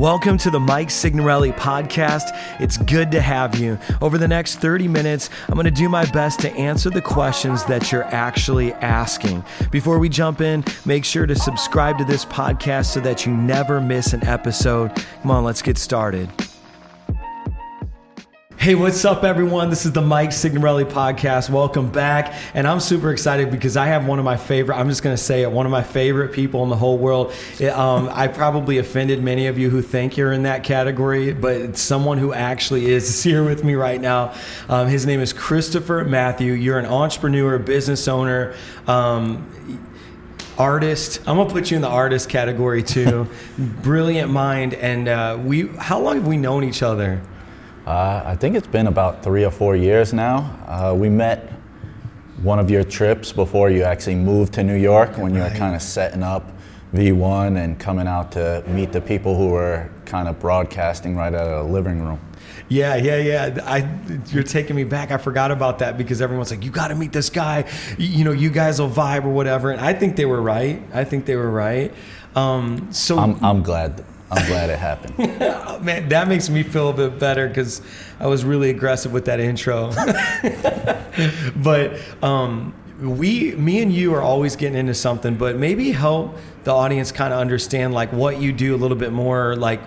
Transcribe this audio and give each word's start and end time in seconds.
Welcome 0.00 0.38
to 0.38 0.50
the 0.50 0.58
Mike 0.58 0.88
Signorelli 0.88 1.52
podcast. 1.52 2.30
It's 2.58 2.78
good 2.78 3.10
to 3.10 3.20
have 3.20 3.56
you. 3.56 3.78
Over 4.00 4.16
the 4.16 4.26
next 4.26 4.56
30 4.56 4.88
minutes, 4.88 5.28
I'm 5.46 5.56
going 5.56 5.66
to 5.66 5.70
do 5.70 5.90
my 5.90 6.06
best 6.06 6.40
to 6.40 6.50
answer 6.52 6.88
the 6.88 7.02
questions 7.02 7.66
that 7.66 7.92
you're 7.92 8.04
actually 8.04 8.72
asking. 8.72 9.44
Before 9.70 9.98
we 9.98 10.08
jump 10.08 10.40
in, 10.40 10.64
make 10.86 11.04
sure 11.04 11.26
to 11.26 11.34
subscribe 11.34 11.98
to 11.98 12.06
this 12.06 12.24
podcast 12.24 12.86
so 12.86 13.00
that 13.00 13.26
you 13.26 13.36
never 13.36 13.78
miss 13.78 14.14
an 14.14 14.24
episode. 14.24 14.90
Come 15.20 15.32
on, 15.32 15.44
let's 15.44 15.60
get 15.60 15.76
started. 15.76 16.30
Hey, 18.60 18.74
what's 18.74 19.06
up, 19.06 19.24
everyone? 19.24 19.70
This 19.70 19.86
is 19.86 19.92
the 19.92 20.02
Mike 20.02 20.32
Signorelli 20.32 20.84
podcast. 20.84 21.48
Welcome 21.48 21.90
back. 21.90 22.34
And 22.52 22.66
I'm 22.66 22.78
super 22.78 23.10
excited 23.10 23.50
because 23.50 23.74
I 23.74 23.86
have 23.86 24.06
one 24.06 24.18
of 24.18 24.26
my 24.26 24.36
favorite, 24.36 24.76
I'm 24.76 24.90
just 24.90 25.02
going 25.02 25.16
to 25.16 25.22
say 25.22 25.40
it, 25.40 25.50
one 25.50 25.64
of 25.64 25.72
my 25.72 25.82
favorite 25.82 26.34
people 26.34 26.62
in 26.62 26.68
the 26.68 26.76
whole 26.76 26.98
world. 26.98 27.32
It, 27.58 27.70
um, 27.70 28.10
I 28.12 28.28
probably 28.28 28.76
offended 28.76 29.24
many 29.24 29.46
of 29.46 29.56
you 29.56 29.70
who 29.70 29.80
think 29.80 30.18
you're 30.18 30.30
in 30.30 30.42
that 30.42 30.62
category, 30.62 31.32
but 31.32 31.56
it's 31.56 31.80
someone 31.80 32.18
who 32.18 32.34
actually 32.34 32.84
is, 32.84 33.08
is 33.08 33.22
here 33.24 33.42
with 33.42 33.64
me 33.64 33.76
right 33.76 33.98
now. 33.98 34.34
Um, 34.68 34.88
his 34.88 35.06
name 35.06 35.20
is 35.20 35.32
Christopher 35.32 36.04
Matthew. 36.04 36.52
You're 36.52 36.78
an 36.78 36.84
entrepreneur, 36.84 37.58
business 37.58 38.08
owner. 38.08 38.54
Um, 38.86 39.86
artist. 40.58 41.20
I'm 41.20 41.38
gonna 41.38 41.48
put 41.48 41.70
you 41.70 41.76
in 41.76 41.82
the 41.82 41.88
artist 41.88 42.28
category 42.28 42.82
too. 42.82 43.26
Brilliant 43.58 44.30
mind, 44.30 44.74
and 44.74 45.08
uh, 45.08 45.38
we. 45.42 45.68
How 45.68 45.98
long 45.98 46.16
have 46.16 46.26
we 46.26 46.36
known 46.36 46.64
each 46.64 46.82
other? 46.82 47.22
Uh, 47.86 48.22
I 48.24 48.36
think 48.36 48.56
it's 48.56 48.66
been 48.66 48.86
about 48.86 49.22
three 49.22 49.44
or 49.44 49.50
four 49.50 49.74
years 49.74 50.12
now. 50.12 50.56
Uh, 50.66 50.94
we 50.94 51.08
met 51.08 51.52
one 52.42 52.58
of 52.58 52.70
your 52.70 52.84
trips 52.84 53.32
before 53.32 53.70
you 53.70 53.82
actually 53.82 54.14
moved 54.14 54.54
to 54.54 54.62
New 54.62 54.76
York 54.76 55.16
when 55.18 55.34
you 55.34 55.40
were 55.40 55.50
kind 55.50 55.74
of 55.74 55.82
setting 55.82 56.22
up 56.22 56.52
V1 56.94 57.62
and 57.62 57.78
coming 57.78 58.06
out 58.06 58.32
to 58.32 58.64
meet 58.66 58.92
the 58.92 59.00
people 59.00 59.36
who 59.36 59.48
were 59.48 59.90
kind 60.06 60.28
of 60.28 60.38
broadcasting 60.40 61.16
right 61.16 61.32
out 61.32 61.46
of 61.46 61.66
the 61.66 61.72
living 61.72 62.02
room. 62.02 62.20
Yeah, 62.68 62.96
yeah, 62.96 63.16
yeah. 63.16 63.58
I, 63.64 63.88
you're 64.28 64.44
taking 64.44 64.76
me 64.76 64.84
back. 64.84 65.10
I 65.10 65.18
forgot 65.18 65.50
about 65.50 65.80
that 65.80 65.98
because 65.98 66.22
everyone's 66.22 66.50
like, 66.52 66.64
"You 66.64 66.70
got 66.70 66.88
to 66.88 66.94
meet 66.94 67.12
this 67.12 67.28
guy." 67.28 67.68
You, 67.98 68.06
you, 68.06 68.24
know, 68.24 68.32
you 68.32 68.48
guys 68.48 68.80
will 68.80 68.88
vibe 68.88 69.24
or 69.24 69.30
whatever. 69.30 69.72
And 69.72 69.80
I 69.80 69.92
think 69.92 70.14
they 70.14 70.24
were 70.24 70.40
right. 70.40 70.80
I 70.94 71.04
think 71.04 71.26
they 71.26 71.34
were 71.34 71.50
right. 71.50 71.92
Um, 72.36 72.92
so 72.92 73.18
I'm, 73.18 73.44
I'm 73.44 73.62
glad 73.62 74.04
I'm 74.30 74.46
glad 74.46 74.70
it 74.70 74.78
happened. 74.78 75.18
Man, 75.84 76.08
that 76.08 76.28
makes 76.28 76.48
me 76.48 76.62
feel 76.62 76.90
a 76.90 76.92
bit 76.92 77.18
better 77.18 77.48
because 77.48 77.82
I 78.20 78.26
was 78.28 78.44
really 78.44 78.70
aggressive 78.70 79.12
with 79.12 79.24
that 79.24 79.40
intro. 79.40 79.92
but 81.56 82.00
um, 82.22 82.74
we, 83.00 83.52
me 83.56 83.82
and 83.82 83.92
you 83.92 84.14
are 84.14 84.22
always 84.22 84.56
getting 84.56 84.78
into 84.78 84.94
something, 84.94 85.34
but 85.36 85.56
maybe 85.56 85.90
help 85.90 86.36
the 86.64 86.70
audience 86.70 87.10
kind 87.10 87.32
of 87.32 87.40
understand 87.40 87.94
like 87.94 88.12
what 88.12 88.40
you 88.40 88.52
do 88.52 88.74
a 88.74 88.78
little 88.78 88.96
bit 88.96 89.12
more, 89.12 89.56
like 89.56 89.80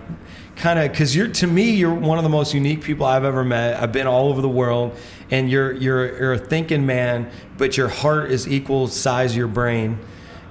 kind 0.56 0.78
of 0.78 0.92
because 0.92 1.16
you're 1.16 1.28
to 1.28 1.48
me 1.48 1.72
you're 1.72 1.94
one 1.94 2.18
of 2.18 2.24
the 2.24 2.30
most 2.30 2.54
unique 2.54 2.82
people 2.82 3.06
I've 3.06 3.24
ever 3.24 3.44
met. 3.44 3.82
I've 3.82 3.92
been 3.92 4.08
all 4.08 4.30
over 4.30 4.42
the 4.42 4.50
world, 4.50 4.98
and 5.32 5.50
you're 5.50 5.72
you're 5.74 6.18
you're 6.18 6.34
a 6.34 6.40
thinking 6.40 6.86
man, 6.86 7.30
but 7.58 7.78
your 7.78 7.88
heart 7.88 8.32
is 8.32 8.48
equal 8.48 8.88
size 8.88 9.36
your 9.36 9.48
brain, 9.48 10.00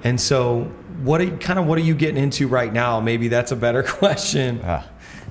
and 0.03 0.19
so 0.19 0.71
what 1.01 1.21
are 1.21 1.25
you, 1.25 1.37
kind 1.37 1.59
of 1.59 1.65
what 1.65 1.77
are 1.77 1.81
you 1.81 1.95
getting 1.95 2.21
into 2.21 2.47
right 2.47 2.71
now? 2.71 2.99
Maybe 2.99 3.27
that's 3.27 3.51
a 3.51 3.55
better 3.55 3.83
question. 3.87 4.61
Uh, 4.61 4.83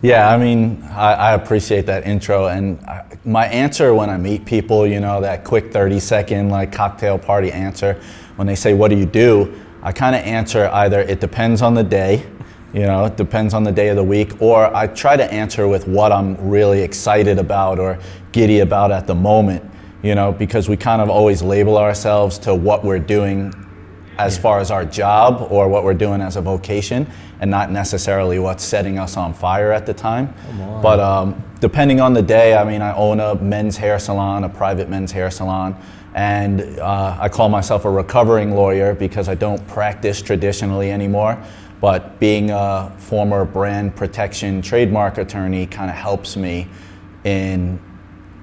yeah, 0.02 0.28
I 0.28 0.36
mean, 0.36 0.82
I, 0.82 1.12
I, 1.12 1.32
appreciate 1.34 1.86
that 1.86 2.04
intro, 2.04 2.48
and 2.48 2.80
I, 2.86 3.04
my 3.24 3.46
answer 3.46 3.94
when 3.94 4.10
I 4.10 4.16
meet 4.16 4.44
people, 4.44 4.84
you 4.84 4.98
know, 4.98 5.20
that 5.20 5.44
quick 5.44 5.72
thirty 5.72 6.00
second 6.00 6.50
like 6.50 6.72
cocktail 6.72 7.18
party 7.18 7.52
answer, 7.52 8.00
when 8.34 8.48
they 8.48 8.56
say, 8.56 8.74
"What 8.74 8.90
do 8.90 8.96
you 8.96 9.06
do?" 9.06 9.54
I 9.82 9.92
kind 9.92 10.16
of 10.16 10.22
answer 10.22 10.68
either 10.72 11.00
it 11.00 11.20
depends 11.20 11.62
on 11.62 11.74
the 11.74 11.84
day, 11.84 12.26
you 12.72 12.82
know, 12.82 13.04
it 13.04 13.16
depends 13.16 13.52
on 13.52 13.64
the 13.64 13.72
day 13.72 13.88
of 13.88 13.96
the 13.96 14.04
week, 14.04 14.40
or 14.40 14.74
I 14.74 14.86
try 14.86 15.16
to 15.16 15.32
answer 15.32 15.68
with 15.68 15.86
what 15.86 16.10
I'm 16.10 16.36
really 16.48 16.80
excited 16.80 17.38
about 17.38 17.78
or 17.78 17.98
giddy 18.32 18.60
about 18.60 18.90
at 18.90 19.06
the 19.06 19.14
moment, 19.14 19.62
you 20.02 20.14
know, 20.14 20.32
because 20.32 20.68
we 20.68 20.76
kind 20.76 21.02
of 21.02 21.10
always 21.10 21.42
label 21.42 21.76
ourselves 21.76 22.38
to 22.40 22.54
what 22.54 22.82
we're 22.82 22.98
doing 22.98 23.52
as 24.22 24.38
far 24.38 24.60
as 24.60 24.70
our 24.70 24.84
job 24.84 25.48
or 25.50 25.68
what 25.68 25.82
we're 25.82 25.94
doing 25.94 26.20
as 26.20 26.36
a 26.36 26.40
vocation 26.40 27.06
and 27.40 27.50
not 27.50 27.72
necessarily 27.72 28.38
what's 28.38 28.62
setting 28.62 28.96
us 28.98 29.16
on 29.16 29.34
fire 29.34 29.72
at 29.72 29.84
the 29.84 29.92
time. 29.92 30.32
But 30.80 31.00
um, 31.00 31.42
depending 31.58 32.00
on 32.00 32.14
the 32.14 32.22
day, 32.22 32.54
I 32.54 32.64
mean, 32.64 32.82
I 32.82 32.94
own 32.94 33.18
a 33.18 33.34
men's 33.34 33.76
hair 33.76 33.98
salon, 33.98 34.44
a 34.44 34.48
private 34.48 34.88
men's 34.88 35.10
hair 35.10 35.28
salon, 35.30 35.76
and 36.14 36.60
uh, 36.78 37.16
I 37.20 37.28
call 37.28 37.48
myself 37.48 37.84
a 37.84 37.90
recovering 37.90 38.54
lawyer 38.54 38.94
because 38.94 39.28
I 39.28 39.34
don't 39.34 39.66
practice 39.66 40.22
traditionally 40.22 40.92
anymore. 40.92 41.42
But 41.80 42.20
being 42.20 42.50
a 42.52 42.94
former 42.98 43.44
brand 43.44 43.96
protection 43.96 44.62
trademark 44.62 45.18
attorney 45.18 45.66
kind 45.66 45.90
of 45.90 45.96
helps 45.96 46.36
me 46.36 46.68
in 47.24 47.80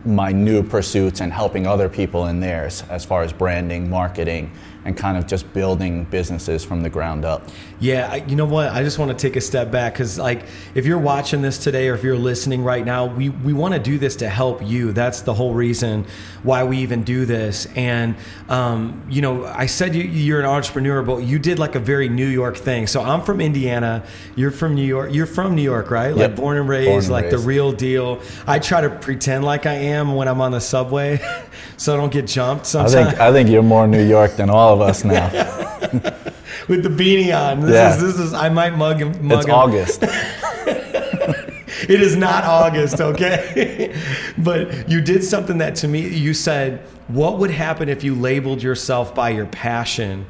my 0.04 0.32
new 0.32 0.62
pursuits 0.64 1.22
and 1.22 1.32
helping 1.32 1.66
other 1.66 1.88
people 1.88 2.28
in 2.28 2.42
theirs 2.42 2.84
as 2.90 3.06
far 3.06 3.24
as 3.24 3.32
branding, 3.32 3.90
marketing, 3.90 4.52
and 4.86 4.96
kind 4.96 5.18
of 5.18 5.28
just 5.28 5.52
building 5.54 6.06
businesses 6.06 6.64
from 6.64 6.84
the 6.84 6.90
ground 6.90 7.26
up. 7.26 7.48
Yeah, 7.80 8.16
you 8.16 8.36
know 8.36 8.46
what? 8.46 8.72
I 8.72 8.84
just 8.84 8.98
want 8.98 9.12
to 9.12 9.18
take 9.18 9.36
a 9.36 9.42
step 9.42 9.72
back 9.72 9.94
because, 9.94 10.18
like, 10.18 10.46
if 10.74 10.86
you're 10.86 11.00
watching 11.00 11.42
this 11.42 11.58
today 11.58 11.90
or 11.90 11.96
if 11.96 12.04
you're 12.04 12.18
listening 12.18 12.64
right 12.64 12.86
now, 12.86 13.06
we, 13.06 13.30
we 13.30 13.52
want 13.52 13.74
to 13.74 13.80
do 13.80 13.98
this 13.98 14.16
to 14.18 14.30
help 14.30 14.66
you. 14.66 14.94
That's 14.94 15.22
the 15.22 15.34
whole 15.34 15.54
reason 15.54 16.06
why 16.44 16.64
we 16.64 16.78
even 16.78 17.04
do 17.04 17.26
this. 17.26 17.68
And, 17.76 18.16
um, 18.48 19.06
you 19.10 19.22
know, 19.22 19.46
I 19.46 19.66
said 19.66 19.96
you, 19.96 20.04
you're 20.04 20.40
an 20.40 20.46
entrepreneur, 20.46 21.02
but 21.04 21.18
you 21.24 21.40
did 21.40 21.60
like 21.60 21.76
a 21.76 21.80
very 21.80 22.08
New 22.08 22.28
York 22.28 22.58
thing. 22.58 22.88
So 22.88 23.02
I'm 23.02 23.22
from 23.22 23.42
Indiana. 23.42 24.06
You're 24.36 24.52
from 24.52 24.76
New 24.76 24.86
York. 24.86 25.14
You're 25.14 25.26
from 25.26 25.56
New 25.56 25.62
York, 25.62 25.92
right? 25.92 26.16
Like 26.16 26.36
born 26.36 26.58
and 26.58 26.70
raised, 26.70 26.88
born 26.88 27.04
and 27.04 27.10
like 27.10 27.24
raised. 27.26 27.38
the 27.38 27.48
real 27.48 27.72
deal. 27.72 28.22
I 28.48 28.60
try 28.60 28.82
to 28.82 28.90
pretend 28.90 29.44
like 29.44 29.66
I 29.66 29.76
am 29.76 30.16
when 30.16 30.28
I'm 30.28 30.42
on 30.42 30.52
the 30.52 30.62
subway 30.62 31.20
so 31.78 31.94
I 31.94 31.98
don't 31.98 32.12
get 32.12 32.28
jumped 32.28 32.66
sometimes. 32.66 32.96
I 32.96 33.06
think, 33.06 33.20
I 33.20 33.32
think 33.32 33.50
you're 33.50 33.64
more 33.64 33.88
New 33.88 34.06
York 34.06 34.36
than 34.36 34.50
all 34.50 34.74
of 34.74 34.82
us 34.82 35.04
now. 35.04 35.30
With 36.68 36.84
the 36.84 36.90
beanie 36.90 37.36
on. 37.36 37.62
This 37.62 37.72
yeah. 37.72 37.96
is 37.96 38.02
this 38.02 38.20
is 38.20 38.34
I 38.34 38.50
might 38.50 38.76
mug 38.76 39.00
him. 39.00 39.28
Mug 39.28 39.40
it's 39.40 39.48
him. 39.48 39.54
August. 39.56 40.04
it 41.90 42.02
is 42.02 42.16
not 42.16 42.44
August, 42.44 43.02
okay? 43.02 43.96
but 44.38 44.90
you 44.90 45.02
did 45.02 45.24
something 45.24 45.58
that 45.60 45.76
to 45.78 45.88
me 45.88 46.08
you 46.08 46.34
said, 46.34 46.80
what 47.08 47.40
would 47.40 47.52
happen 47.52 47.90
if 47.90 48.04
you 48.04 48.14
labeled 48.14 48.62
yourself 48.62 49.16
by 49.16 49.30
your 49.30 49.48
passion? 49.48 50.26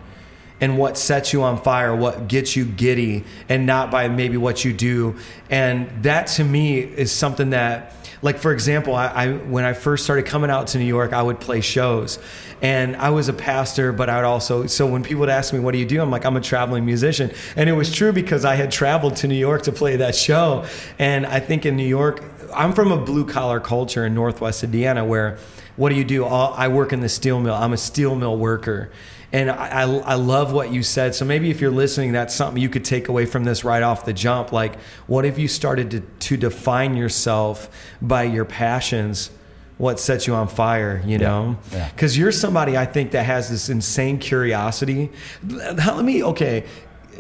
And 0.61 0.77
what 0.77 0.97
sets 0.97 1.33
you 1.33 1.43
on 1.43 1.61
fire, 1.61 1.95
what 1.95 2.27
gets 2.27 2.55
you 2.55 2.65
giddy, 2.65 3.23
and 3.47 3.65
not 3.65 3.91
by 3.91 4.07
maybe 4.09 4.37
what 4.37 4.65
you 4.65 4.73
do. 4.73 5.15
And 5.49 6.03
that 6.03 6.27
to 6.27 6.43
me 6.43 6.79
is 6.79 7.11
something 7.11 7.51
that 7.51 7.95
like 8.21 8.37
for 8.37 8.51
example, 8.51 8.95
I, 8.95 9.07
I, 9.07 9.31
when 9.33 9.63
I 9.63 9.73
first 9.73 10.03
started 10.03 10.25
coming 10.25 10.49
out 10.49 10.67
to 10.67 10.77
New 10.77 10.85
York, 10.85 11.13
I 11.13 11.21
would 11.21 11.39
play 11.39 11.61
shows, 11.61 12.19
and 12.61 12.95
I 12.97 13.11
was 13.11 13.29
a 13.29 13.33
pastor, 13.33 13.93
but 13.93 14.09
I 14.09 14.17
would 14.17 14.25
also 14.25 14.67
so 14.67 14.85
when 14.85 15.03
people 15.03 15.21
would 15.21 15.29
ask 15.29 15.53
me, 15.53 15.59
"What 15.59 15.71
do 15.71 15.77
you 15.77 15.85
do?" 15.85 16.01
I'm 16.01 16.11
like, 16.11 16.25
"I'm 16.25 16.35
a 16.35 16.41
traveling 16.41 16.85
musician," 16.85 17.31
and 17.55 17.69
it 17.69 17.73
was 17.73 17.93
true 17.93 18.11
because 18.11 18.43
I 18.43 18.55
had 18.55 18.71
traveled 18.71 19.15
to 19.17 19.27
New 19.27 19.35
York 19.35 19.63
to 19.63 19.71
play 19.71 19.95
that 19.97 20.15
show, 20.15 20.65
and 20.97 21.25
I 21.25 21.39
think 21.39 21.65
in 21.65 21.77
New 21.77 21.87
York, 21.87 22.21
I'm 22.53 22.73
from 22.73 22.91
a 22.91 22.97
blue 22.97 23.25
collar 23.25 23.59
culture 23.59 24.05
in 24.05 24.13
Northwest 24.13 24.63
Indiana 24.63 25.05
where, 25.05 25.37
what 25.77 25.89
do 25.89 25.95
you 25.95 26.03
do? 26.03 26.25
I 26.25 26.67
work 26.67 26.91
in 26.91 26.99
the 26.99 27.09
steel 27.09 27.39
mill. 27.39 27.55
I'm 27.55 27.71
a 27.73 27.77
steel 27.77 28.15
mill 28.15 28.37
worker 28.37 28.91
and 29.31 29.51
I, 29.51 29.83
I, 29.83 29.83
I, 29.83 30.13
love 30.15 30.53
what 30.53 30.71
you 30.71 30.81
said. 30.81 31.13
So 31.13 31.23
maybe 31.23 31.51
if 31.51 31.61
you're 31.61 31.71
listening, 31.71 32.13
that's 32.13 32.33
something 32.33 32.61
you 32.61 32.69
could 32.69 32.85
take 32.85 33.09
away 33.09 33.25
from 33.25 33.43
this 33.43 33.63
right 33.63 33.83
off 33.83 34.05
the 34.05 34.13
jump. 34.13 34.51
Like, 34.51 34.79
what 35.05 35.25
if 35.25 35.37
you 35.37 35.47
started 35.47 35.91
to, 35.91 35.99
to 35.99 36.37
define 36.37 36.95
yourself 36.95 37.69
by 38.01 38.23
your 38.23 38.45
passions? 38.45 39.29
What 39.77 39.99
sets 39.99 40.27
you 40.27 40.33
on 40.33 40.47
fire, 40.47 41.01
you 41.05 41.17
know? 41.17 41.57
Because 41.93 42.17
yeah. 42.17 42.23
you're 42.23 42.31
somebody 42.31 42.75
I 42.75 42.85
think 42.85 43.11
that 43.11 43.25
has 43.25 43.49
this 43.49 43.69
insane 43.69 44.17
curiosity. 44.19 45.09
Let 45.47 46.03
me, 46.03 46.23
okay, 46.23 46.65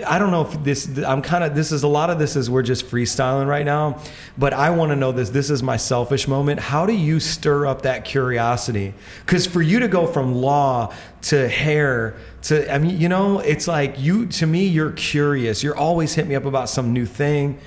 I 0.05 0.19
don't 0.19 0.31
know 0.31 0.41
if 0.41 0.63
this 0.63 0.97
I'm 0.99 1.21
kind 1.21 1.43
of 1.43 1.55
this 1.55 1.71
is 1.71 1.83
a 1.83 1.87
lot 1.87 2.09
of 2.09 2.19
this 2.19 2.35
is 2.35 2.49
we're 2.49 2.63
just 2.63 2.87
freestyling 2.87 3.47
right 3.47 3.65
now, 3.65 4.01
but 4.37 4.53
I 4.53 4.69
want 4.69 4.91
to 4.91 4.95
know 4.95 5.11
this 5.11 5.29
this 5.29 5.49
is 5.49 5.63
my 5.63 5.77
selfish 5.77 6.27
moment. 6.27 6.59
How 6.59 6.85
do 6.85 6.93
you 6.93 7.19
stir 7.19 7.65
up 7.65 7.83
that 7.83 8.05
curiosity? 8.05 8.93
Cuz 9.25 9.45
for 9.45 9.61
you 9.61 9.79
to 9.79 9.87
go 9.87 10.07
from 10.07 10.35
law 10.35 10.93
to 11.23 11.47
hair 11.47 12.15
to 12.43 12.71
I 12.73 12.77
mean, 12.77 12.99
you 12.99 13.09
know, 13.09 13.39
it's 13.39 13.67
like 13.67 13.99
you 13.99 14.25
to 14.27 14.47
me 14.47 14.67
you're 14.67 14.91
curious. 14.91 15.63
You're 15.63 15.77
always 15.77 16.15
hit 16.15 16.27
me 16.27 16.35
up 16.35 16.45
about 16.45 16.69
some 16.69 16.93
new 16.93 17.05
thing. 17.05 17.59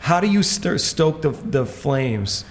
How 0.00 0.20
do 0.20 0.26
you 0.26 0.42
stir, 0.42 0.78
stoke 0.78 1.22
the 1.22 1.30
the 1.30 1.66
flames? 1.66 2.44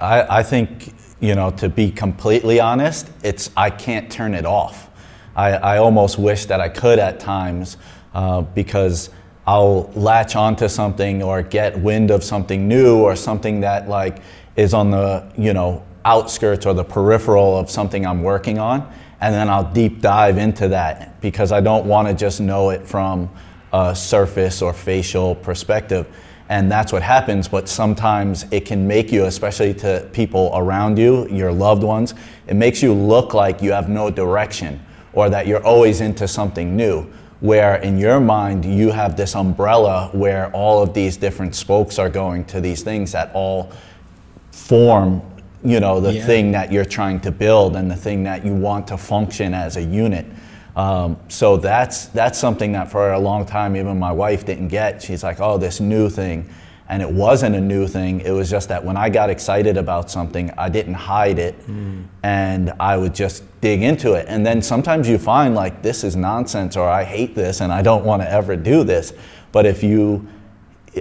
I 0.00 0.38
I 0.40 0.42
think, 0.42 0.94
you 1.20 1.34
know, 1.34 1.50
to 1.52 1.68
be 1.68 1.90
completely 1.90 2.60
honest, 2.60 3.10
it's 3.22 3.50
I 3.56 3.70
can't 3.70 4.10
turn 4.10 4.34
it 4.34 4.46
off. 4.46 4.88
I, 5.38 5.52
I 5.52 5.78
almost 5.78 6.18
wish 6.18 6.46
that 6.46 6.60
I 6.60 6.68
could 6.68 6.98
at 6.98 7.20
times 7.20 7.76
uh, 8.18 8.42
because 8.42 9.10
I'll 9.46 9.92
latch 9.94 10.34
onto 10.34 10.66
something 10.66 11.22
or 11.22 11.40
get 11.40 11.78
wind 11.78 12.10
of 12.10 12.24
something 12.24 12.66
new 12.66 12.98
or 12.98 13.14
something 13.14 13.60
that 13.60 13.88
like 13.88 14.22
is 14.56 14.74
on 14.74 14.90
the 14.90 15.30
you 15.38 15.52
know 15.52 15.84
outskirts 16.04 16.66
or 16.66 16.74
the 16.74 16.82
peripheral 16.82 17.56
of 17.56 17.70
something 17.70 18.04
I'm 18.04 18.24
working 18.24 18.58
on, 18.58 18.92
and 19.20 19.32
then 19.32 19.48
I'll 19.48 19.72
deep 19.72 20.00
dive 20.00 20.36
into 20.36 20.66
that 20.66 21.20
because 21.20 21.52
I 21.52 21.60
don't 21.60 21.86
want 21.86 22.08
to 22.08 22.14
just 22.14 22.40
know 22.40 22.70
it 22.70 22.84
from 22.88 23.30
a 23.72 23.94
surface 23.94 24.62
or 24.62 24.72
facial 24.72 25.36
perspective. 25.36 26.06
and 26.50 26.72
that's 26.72 26.92
what 26.94 27.02
happens 27.02 27.46
but 27.46 27.68
sometimes 27.68 28.46
it 28.50 28.64
can 28.64 28.86
make 28.86 29.12
you 29.12 29.26
especially 29.26 29.74
to 29.74 29.90
people 30.12 30.50
around 30.54 30.98
you 30.98 31.28
your 31.40 31.52
loved 31.52 31.82
ones 31.82 32.14
it 32.46 32.56
makes 32.56 32.82
you 32.82 32.94
look 32.94 33.34
like 33.34 33.60
you 33.60 33.70
have 33.70 33.88
no 33.90 34.10
direction 34.10 34.80
or 35.12 35.28
that 35.28 35.46
you're 35.46 35.64
always 35.72 36.00
into 36.00 36.26
something 36.26 36.74
new 36.74 36.96
where 37.40 37.76
in 37.76 37.98
your 37.98 38.18
mind 38.20 38.64
you 38.64 38.90
have 38.90 39.16
this 39.16 39.34
umbrella 39.36 40.10
where 40.12 40.50
all 40.52 40.82
of 40.82 40.92
these 40.92 41.16
different 41.16 41.54
spokes 41.54 41.98
are 41.98 42.08
going 42.10 42.44
to 42.46 42.60
these 42.60 42.82
things 42.82 43.12
that 43.12 43.30
all 43.34 43.70
form 44.50 45.22
you 45.64 45.80
know 45.80 46.00
the 46.00 46.12
Yeah. 46.14 46.26
thing 46.26 46.52
that 46.52 46.72
you're 46.72 46.84
trying 46.84 47.20
to 47.20 47.30
build 47.32 47.74
and 47.76 47.90
the 47.90 47.96
thing 47.96 48.24
that 48.24 48.44
you 48.44 48.54
want 48.54 48.86
to 48.88 48.96
function 48.96 49.54
as 49.54 49.76
a 49.76 49.82
unit. 49.82 50.24
Um, 50.76 51.16
so 51.28 51.56
that's 51.56 52.06
that's 52.06 52.38
something 52.38 52.72
that 52.72 52.90
for 52.90 53.12
a 53.12 53.18
long 53.18 53.44
time 53.44 53.76
even 53.76 53.98
my 53.98 54.12
wife 54.12 54.44
didn't 54.46 54.68
get. 54.68 55.02
She's 55.02 55.22
like 55.24 55.40
oh 55.40 55.58
this 55.58 55.80
new 55.80 56.08
thing. 56.08 56.48
And 56.90 57.02
it 57.02 57.10
wasn't 57.10 57.54
a 57.54 57.60
new 57.60 57.86
thing. 57.86 58.20
It 58.20 58.30
was 58.30 58.48
just 58.48 58.68
that 58.68 58.84
when 58.84 58.96
i 58.96 59.08
got 59.10 59.30
excited 59.30 59.76
about 59.76 60.10
something 60.10 60.50
i 60.56 60.68
didn't 60.68 60.94
hide 60.94 61.38
it. 61.40 61.54
And 62.22 62.72
i 62.78 62.96
would 62.96 63.14
just 63.14 63.42
dig 63.60 63.82
into 63.82 64.14
it. 64.14 64.26
And 64.28 64.46
then 64.46 64.62
sometimes 64.62 65.08
you 65.08 65.18
find 65.18 65.54
like 65.54 65.82
this 65.82 66.04
is 66.04 66.14
nonsense 66.16 66.76
or 66.76 66.88
i 66.88 67.02
hate 67.02 67.34
this 67.34 67.60
and 67.60 67.72
i 67.72 67.82
don't 67.82 68.04
want 68.04 68.22
to 68.22 68.30
ever 68.30 68.56
do 68.56 68.84
this. 68.84 69.12
But 69.50 69.66
if 69.66 69.82
you 69.82 70.28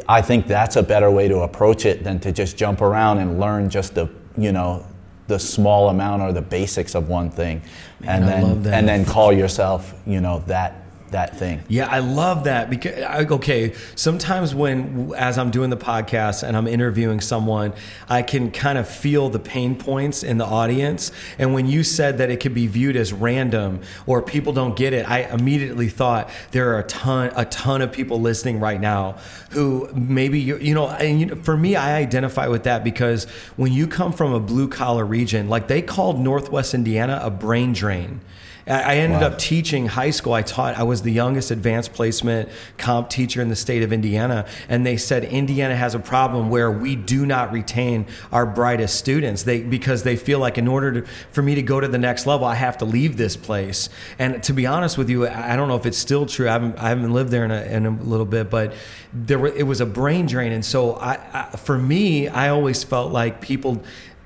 I 0.08 0.22
think 0.22 0.48
that's 0.48 0.76
a 0.76 0.84
better 0.84 1.10
way 1.10 1.28
to 1.28 1.40
approach 1.40 1.86
it 1.86 2.04
than 2.04 2.20
to 2.20 2.32
just 2.32 2.58
jump 2.58 2.82
around 2.82 3.20
and 3.20 3.40
learn 3.40 3.70
just 3.70 3.96
the 3.96 4.10
you 4.38 4.52
know 4.52 4.86
the 5.28 5.40
small 5.40 5.90
amount 5.90 6.22
or 6.22 6.32
the 6.32 6.42
basics 6.42 6.96
of 6.96 7.10
one 7.10 7.30
thing, 7.30 7.62
and 8.04 8.26
I 8.26 8.42
then 8.42 8.74
and 8.74 8.88
then 8.88 9.06
call 9.06 9.34
yourself 9.34 9.94
you 10.06 10.22
know 10.22 10.44
that 10.48 10.87
that 11.12 11.38
thing. 11.38 11.64
Yeah, 11.68 11.88
I 11.88 12.00
love 12.00 12.46
that 12.46 12.70
because 12.70 12.94
okay, 13.32 13.74
sometimes 13.96 14.54
when 14.54 15.14
as 15.16 15.38
I'm 15.38 15.52
doing 15.52 15.70
the 15.70 15.78
podcast 15.78 16.44
and 16.44 16.56
I'm 16.58 16.68
interviewing 16.68 17.22
someone, 17.22 17.74
I 18.10 18.22
can 18.22 18.52
kind 18.52 18.78
of 18.78 18.88
feel 18.88 19.30
the 19.30 19.40
pain 19.40 19.76
points 19.76 20.24
in 20.24 20.38
the 20.38 20.46
audience. 20.46 21.12
And 21.40 21.54
when 21.54 21.68
you 21.68 21.84
said 21.84 22.18
that 22.18 22.30
it 22.30 22.40
could 22.40 22.54
be 22.54 22.68
viewed 22.68 22.96
as 22.96 23.14
random 23.14 23.82
or 24.06 24.22
people 24.22 24.54
don't 24.54 24.76
get 24.76 24.94
it, 24.94 25.10
I 25.10 25.22
immediately 25.22 25.90
thought 25.90 26.30
there 26.52 26.74
are 26.74 26.80
a 26.80 26.84
ton 26.84 27.32
a 27.36 27.46
ton 27.46 27.82
of 27.82 27.92
people 27.92 28.20
listening 28.22 28.60
right 28.60 28.80
now 28.80 29.18
who 29.52 29.90
maybe 29.94 30.40
you 30.40 30.58
you 30.58 30.74
know, 30.74 30.90
and 30.90 31.20
you 31.20 31.26
know, 31.28 31.36
for 31.36 31.56
me 31.56 31.76
I 31.76 31.98
identify 31.98 32.48
with 32.48 32.64
that 32.64 32.84
because 32.84 33.26
when 33.56 33.72
you 33.72 33.88
come 33.88 34.12
from 34.12 34.34
a 34.34 34.40
blue 34.40 34.68
collar 34.68 35.06
region, 35.06 35.50
like 35.50 35.68
they 35.68 35.82
called 35.82 36.20
Northwest 36.20 36.74
Indiana 36.74 37.20
a 37.24 37.30
brain 37.30 37.74
drain. 37.74 38.22
I 38.68 38.82
I 38.82 38.96
ended 38.98 39.22
Wow. 39.22 39.28
up 39.28 39.38
teaching 39.40 39.88
high 39.88 40.10
school. 40.12 40.34
I 40.34 40.42
taught, 40.42 40.78
I 40.78 40.84
was 40.84 41.02
the 41.02 41.12
youngest 41.12 41.52
advanced 41.52 41.94
placement 41.94 42.50
comp 42.78 43.10
teacher 43.10 43.42
in 43.42 43.50
the 43.50 43.56
state 43.56 43.84
of 43.84 43.94
Indiana. 43.94 44.46
And 44.70 44.86
they 44.86 44.98
said 44.98 45.24
Indiana 45.24 45.76
has 45.76 45.96
a 45.96 46.00
problem 46.00 46.50
where 46.50 46.70
we 46.72 46.96
do 46.96 47.26
not 47.26 47.52
retain 47.52 48.06
our 48.32 48.46
brightest 48.46 48.96
students 48.96 49.44
they, 49.44 49.62
because 49.62 50.04
they 50.04 50.16
feel 50.16 50.40
like 50.40 50.58
in 50.58 50.68
order 50.68 51.02
to, 51.02 51.08
for 51.32 51.42
me 51.42 51.56
to 51.56 51.62
go 51.62 51.80
to 51.80 51.88
the 51.88 51.98
next 51.98 52.26
level, 52.28 52.46
I 52.46 52.56
have 52.56 52.78
to 52.80 52.86
leave 52.86 53.18
this 53.18 53.36
place. 53.38 53.90
And 54.20 54.44
to 54.44 54.54
be 54.54 54.66
honest 54.66 54.98
with 54.98 55.10
you, 55.10 55.28
I 55.28 55.54
I 55.54 55.56
don't 55.56 55.70
know 55.70 55.76
if 55.78 55.86
it's 55.86 55.98
still 55.98 56.26
true. 56.26 56.48
I 56.50 56.52
haven't, 56.54 56.78
I 56.78 56.90
haven't 56.90 57.12
lived 57.14 57.32
there 57.32 57.46
in 57.46 57.52
a, 57.52 57.62
in 57.64 57.86
a 57.86 57.90
little 57.90 58.26
bit, 58.26 58.50
but 58.50 58.74
there 59.14 59.40
were, 59.40 59.48
it 59.48 59.64
was 59.64 59.82
a 59.82 59.86
brain 59.86 60.26
drain. 60.28 60.52
And 60.52 60.64
so 60.64 60.96
I, 60.96 61.20
I, 61.34 61.58
for 61.58 61.78
me, 61.78 62.28
I 62.28 62.50
always 62.50 62.84
felt 62.84 63.12
like 63.12 63.42
people 63.42 63.82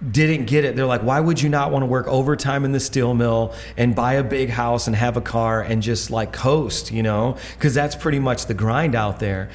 didn't 0.09 0.45
get 0.45 0.65
it. 0.65 0.75
They're 0.75 0.85
like, 0.85 1.03
why 1.03 1.19
would 1.19 1.41
you 1.41 1.49
not 1.49 1.71
want 1.71 1.83
to 1.83 1.87
work 1.87 2.07
overtime 2.07 2.65
in 2.65 2.71
the 2.71 2.79
steel 2.79 3.13
mill 3.13 3.53
and 3.77 3.95
buy 3.95 4.13
a 4.13 4.23
big 4.23 4.49
house 4.49 4.87
and 4.87 4.95
have 4.95 5.15
a 5.17 5.21
car 5.21 5.61
and 5.61 5.81
just 5.83 6.09
like 6.09 6.33
coast, 6.33 6.91
you 6.91 7.03
know? 7.03 7.37
Because 7.53 7.73
that's 7.73 7.95
pretty 7.95 8.19
much 8.19 8.47
the 8.47 8.53
grind 8.55 8.95
out 8.95 9.19
there. 9.19 9.49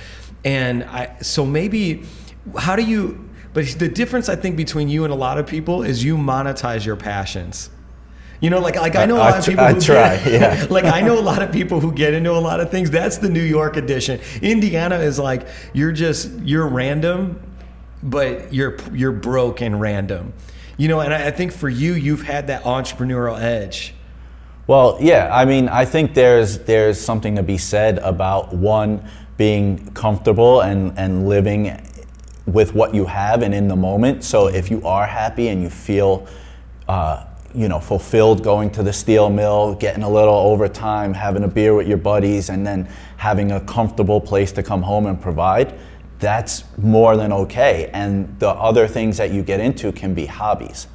And 0.44 0.84
I, 0.84 1.16
so 1.20 1.44
maybe, 1.44 2.04
how 2.56 2.76
do 2.76 2.84
you, 2.84 3.28
but 3.54 3.66
the 3.78 3.88
difference 3.88 4.28
I 4.28 4.36
think 4.36 4.56
between 4.56 4.88
you 4.88 5.02
and 5.04 5.12
a 5.12 5.16
lot 5.16 5.38
of 5.38 5.46
people 5.46 5.82
is 5.82 6.04
you 6.04 6.16
monetize 6.16 6.86
your 6.86 6.96
passions. 6.96 7.70
You 8.38 8.50
know, 8.50 8.60
like 8.60 8.76
like 8.76 8.96
I 8.96 9.06
know 9.06 9.16
a 9.16 9.18
lot 9.18 9.38
of 9.38 9.44
I 9.44 9.46
people. 9.46 9.64
I 9.64 9.72
who 9.72 9.80
try, 9.80 10.16
get- 10.18 10.26
yeah. 10.26 10.66
like 10.70 10.84
I 10.84 11.00
know 11.00 11.18
a 11.18 11.22
lot 11.22 11.40
of 11.42 11.50
people 11.52 11.80
who 11.80 11.90
get 11.90 12.12
into 12.12 12.30
a 12.32 12.38
lot 12.38 12.60
of 12.60 12.70
things. 12.70 12.90
That's 12.90 13.16
the 13.16 13.30
New 13.30 13.42
York 13.42 13.78
edition. 13.78 14.20
Indiana 14.42 14.96
is 14.98 15.18
like 15.18 15.48
you're 15.72 15.90
just 15.90 16.30
you're 16.42 16.68
random, 16.68 17.40
but 18.02 18.52
you're 18.52 18.76
you're 18.92 19.12
broke 19.12 19.60
and 19.60 19.80
random. 19.80 20.32
You 20.76 20.88
know, 20.88 21.00
and 21.00 21.14
I, 21.14 21.28
I 21.28 21.30
think 21.30 21.52
for 21.52 21.68
you, 21.68 21.94
you've 21.94 22.22
had 22.22 22.48
that 22.48 22.64
entrepreneurial 22.64 23.40
edge. 23.40 23.94
Well, 24.66 24.98
yeah, 25.00 25.30
I 25.32 25.44
mean, 25.44 25.68
I 25.68 25.84
think 25.84 26.14
there's 26.14 26.58
there's 26.58 27.00
something 27.00 27.36
to 27.36 27.42
be 27.42 27.58
said 27.58 27.98
about 27.98 28.54
one 28.54 29.08
being 29.36 29.92
comfortable 29.92 30.62
and 30.62 30.92
and 30.98 31.28
living 31.28 31.80
with 32.46 32.74
what 32.74 32.94
you 32.94 33.04
have 33.06 33.42
and 33.42 33.54
in 33.54 33.68
the 33.68 33.76
moment. 33.76 34.24
So 34.24 34.46
if 34.48 34.70
you 34.70 34.86
are 34.86 35.06
happy 35.06 35.48
and 35.48 35.62
you 35.62 35.70
feel, 35.70 36.26
uh, 36.88 37.24
you 37.54 37.68
know, 37.68 37.80
fulfilled 37.80 38.42
going 38.42 38.70
to 38.70 38.82
the 38.82 38.92
steel 38.92 39.30
mill, 39.30 39.74
getting 39.74 40.04
a 40.04 40.10
little 40.10 40.34
overtime, 40.34 41.12
having 41.12 41.42
a 41.42 41.48
beer 41.48 41.74
with 41.74 41.88
your 41.88 41.98
buddies, 41.98 42.48
and 42.48 42.66
then 42.66 42.88
having 43.16 43.52
a 43.52 43.60
comfortable 43.60 44.20
place 44.20 44.52
to 44.52 44.62
come 44.62 44.82
home 44.82 45.06
and 45.06 45.20
provide, 45.20 45.78
that's 46.18 46.64
more 46.78 47.16
than 47.16 47.32
okay. 47.32 47.90
And 47.92 48.38
the 48.38 48.48
other 48.48 48.86
things 48.86 49.16
that 49.18 49.32
you 49.32 49.42
get 49.42 49.60
into 49.60 49.92
can 49.92 50.14
be 50.14 50.26
hobbies 50.26 50.86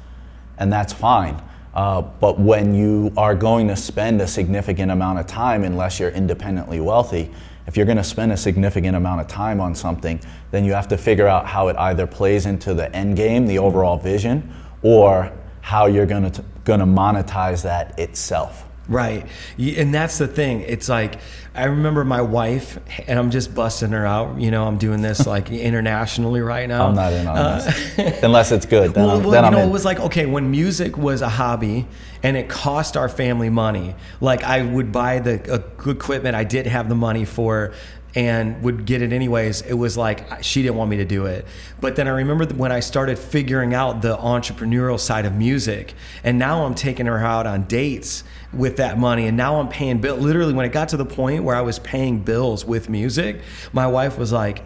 and 0.62 0.72
that's 0.72 0.92
fine. 0.92 1.42
Uh, 1.74 2.02
but 2.02 2.38
when 2.38 2.74
you 2.74 3.12
are 3.16 3.34
going 3.34 3.66
to 3.66 3.74
spend 3.74 4.20
a 4.20 4.26
significant 4.26 4.92
amount 4.92 5.18
of 5.18 5.26
time, 5.26 5.64
unless 5.64 5.98
you're 5.98 6.10
independently 6.10 6.80
wealthy, 6.80 7.30
if 7.66 7.76
you're 7.76 7.86
going 7.86 7.98
to 7.98 8.04
spend 8.04 8.30
a 8.30 8.36
significant 8.36 8.94
amount 8.94 9.20
of 9.20 9.26
time 9.26 9.60
on 9.60 9.74
something, 9.74 10.20
then 10.50 10.64
you 10.64 10.72
have 10.72 10.88
to 10.88 10.96
figure 10.96 11.26
out 11.26 11.46
how 11.46 11.68
it 11.68 11.76
either 11.78 12.06
plays 12.06 12.46
into 12.46 12.74
the 12.74 12.94
end 12.94 13.16
game, 13.16 13.46
the 13.46 13.58
overall 13.58 13.96
vision, 13.96 14.54
or 14.82 15.32
how 15.62 15.86
you're 15.86 16.06
going 16.06 16.30
to 16.30 16.44
going 16.64 16.80
to 16.80 16.86
monetize 16.86 17.62
that 17.62 17.98
itself. 17.98 18.64
Right. 18.88 19.26
And 19.58 19.94
that's 19.94 20.18
the 20.18 20.26
thing. 20.26 20.60
It's 20.62 20.88
like, 20.88 21.18
I 21.54 21.64
remember 21.64 22.04
my 22.04 22.20
wife, 22.22 22.78
and 23.06 23.18
I'm 23.18 23.30
just 23.30 23.54
busting 23.54 23.90
her 23.92 24.04
out. 24.06 24.40
You 24.40 24.50
know, 24.50 24.66
I'm 24.66 24.78
doing 24.78 25.02
this 25.02 25.26
like 25.34 25.50
internationally 25.50 26.40
right 26.40 26.68
now. 26.68 26.88
I'm 26.88 26.94
not 26.94 27.12
in 27.12 27.26
on 27.26 27.36
Uh, 27.36 27.58
this 27.96 28.22
unless 28.22 28.52
it's 28.52 28.66
good. 28.66 28.94
Then 28.94 29.04
well, 29.06 29.16
I'm, 29.18 29.22
well, 29.22 29.30
then 29.32 29.42
you 29.44 29.46
I'm 29.48 29.52
know, 29.52 29.60
in. 29.62 29.68
it 29.68 29.72
was 29.72 29.84
like 29.84 30.00
okay 30.00 30.26
when 30.26 30.50
music 30.50 30.96
was 30.96 31.22
a 31.22 31.28
hobby 31.28 31.86
and 32.22 32.36
it 32.36 32.48
cost 32.48 32.96
our 32.96 33.08
family 33.08 33.50
money. 33.50 33.94
Like 34.20 34.42
I 34.44 34.62
would 34.62 34.90
buy 34.92 35.18
the 35.20 35.52
uh, 35.52 35.90
equipment 35.90 36.34
I 36.34 36.44
didn't 36.44 36.72
have 36.72 36.88
the 36.88 36.94
money 36.94 37.24
for, 37.24 37.72
and 38.14 38.62
would 38.62 38.84
get 38.84 39.02
it 39.02 39.12
anyways. 39.12 39.62
It 39.62 39.74
was 39.74 39.96
like 39.96 40.42
she 40.42 40.62
didn't 40.62 40.76
want 40.76 40.90
me 40.90 40.98
to 40.98 41.04
do 41.04 41.26
it. 41.26 41.46
But 41.80 41.96
then 41.96 42.06
I 42.06 42.10
remember 42.10 42.46
when 42.46 42.72
I 42.72 42.80
started 42.80 43.18
figuring 43.18 43.74
out 43.74 44.02
the 44.02 44.16
entrepreneurial 44.16 45.00
side 45.00 45.24
of 45.24 45.34
music, 45.34 45.94
and 46.22 46.38
now 46.38 46.64
I'm 46.64 46.74
taking 46.74 47.06
her 47.06 47.18
out 47.18 47.46
on 47.46 47.64
dates 47.64 48.24
with 48.52 48.76
that 48.76 48.98
money, 48.98 49.26
and 49.26 49.36
now 49.36 49.60
I'm 49.60 49.68
paying 49.68 50.00
bill. 50.00 50.16
Literally, 50.16 50.52
when 50.52 50.66
it 50.66 50.72
got 50.72 50.90
to 50.90 50.96
the 50.96 51.06
point 51.06 51.44
where 51.44 51.56
I 51.56 51.62
was 51.62 51.78
paying 51.78 52.20
bills 52.20 52.64
with 52.64 52.88
music, 52.88 53.40
my 53.72 53.86
wife 53.86 54.18
was 54.18 54.32
like 54.32 54.64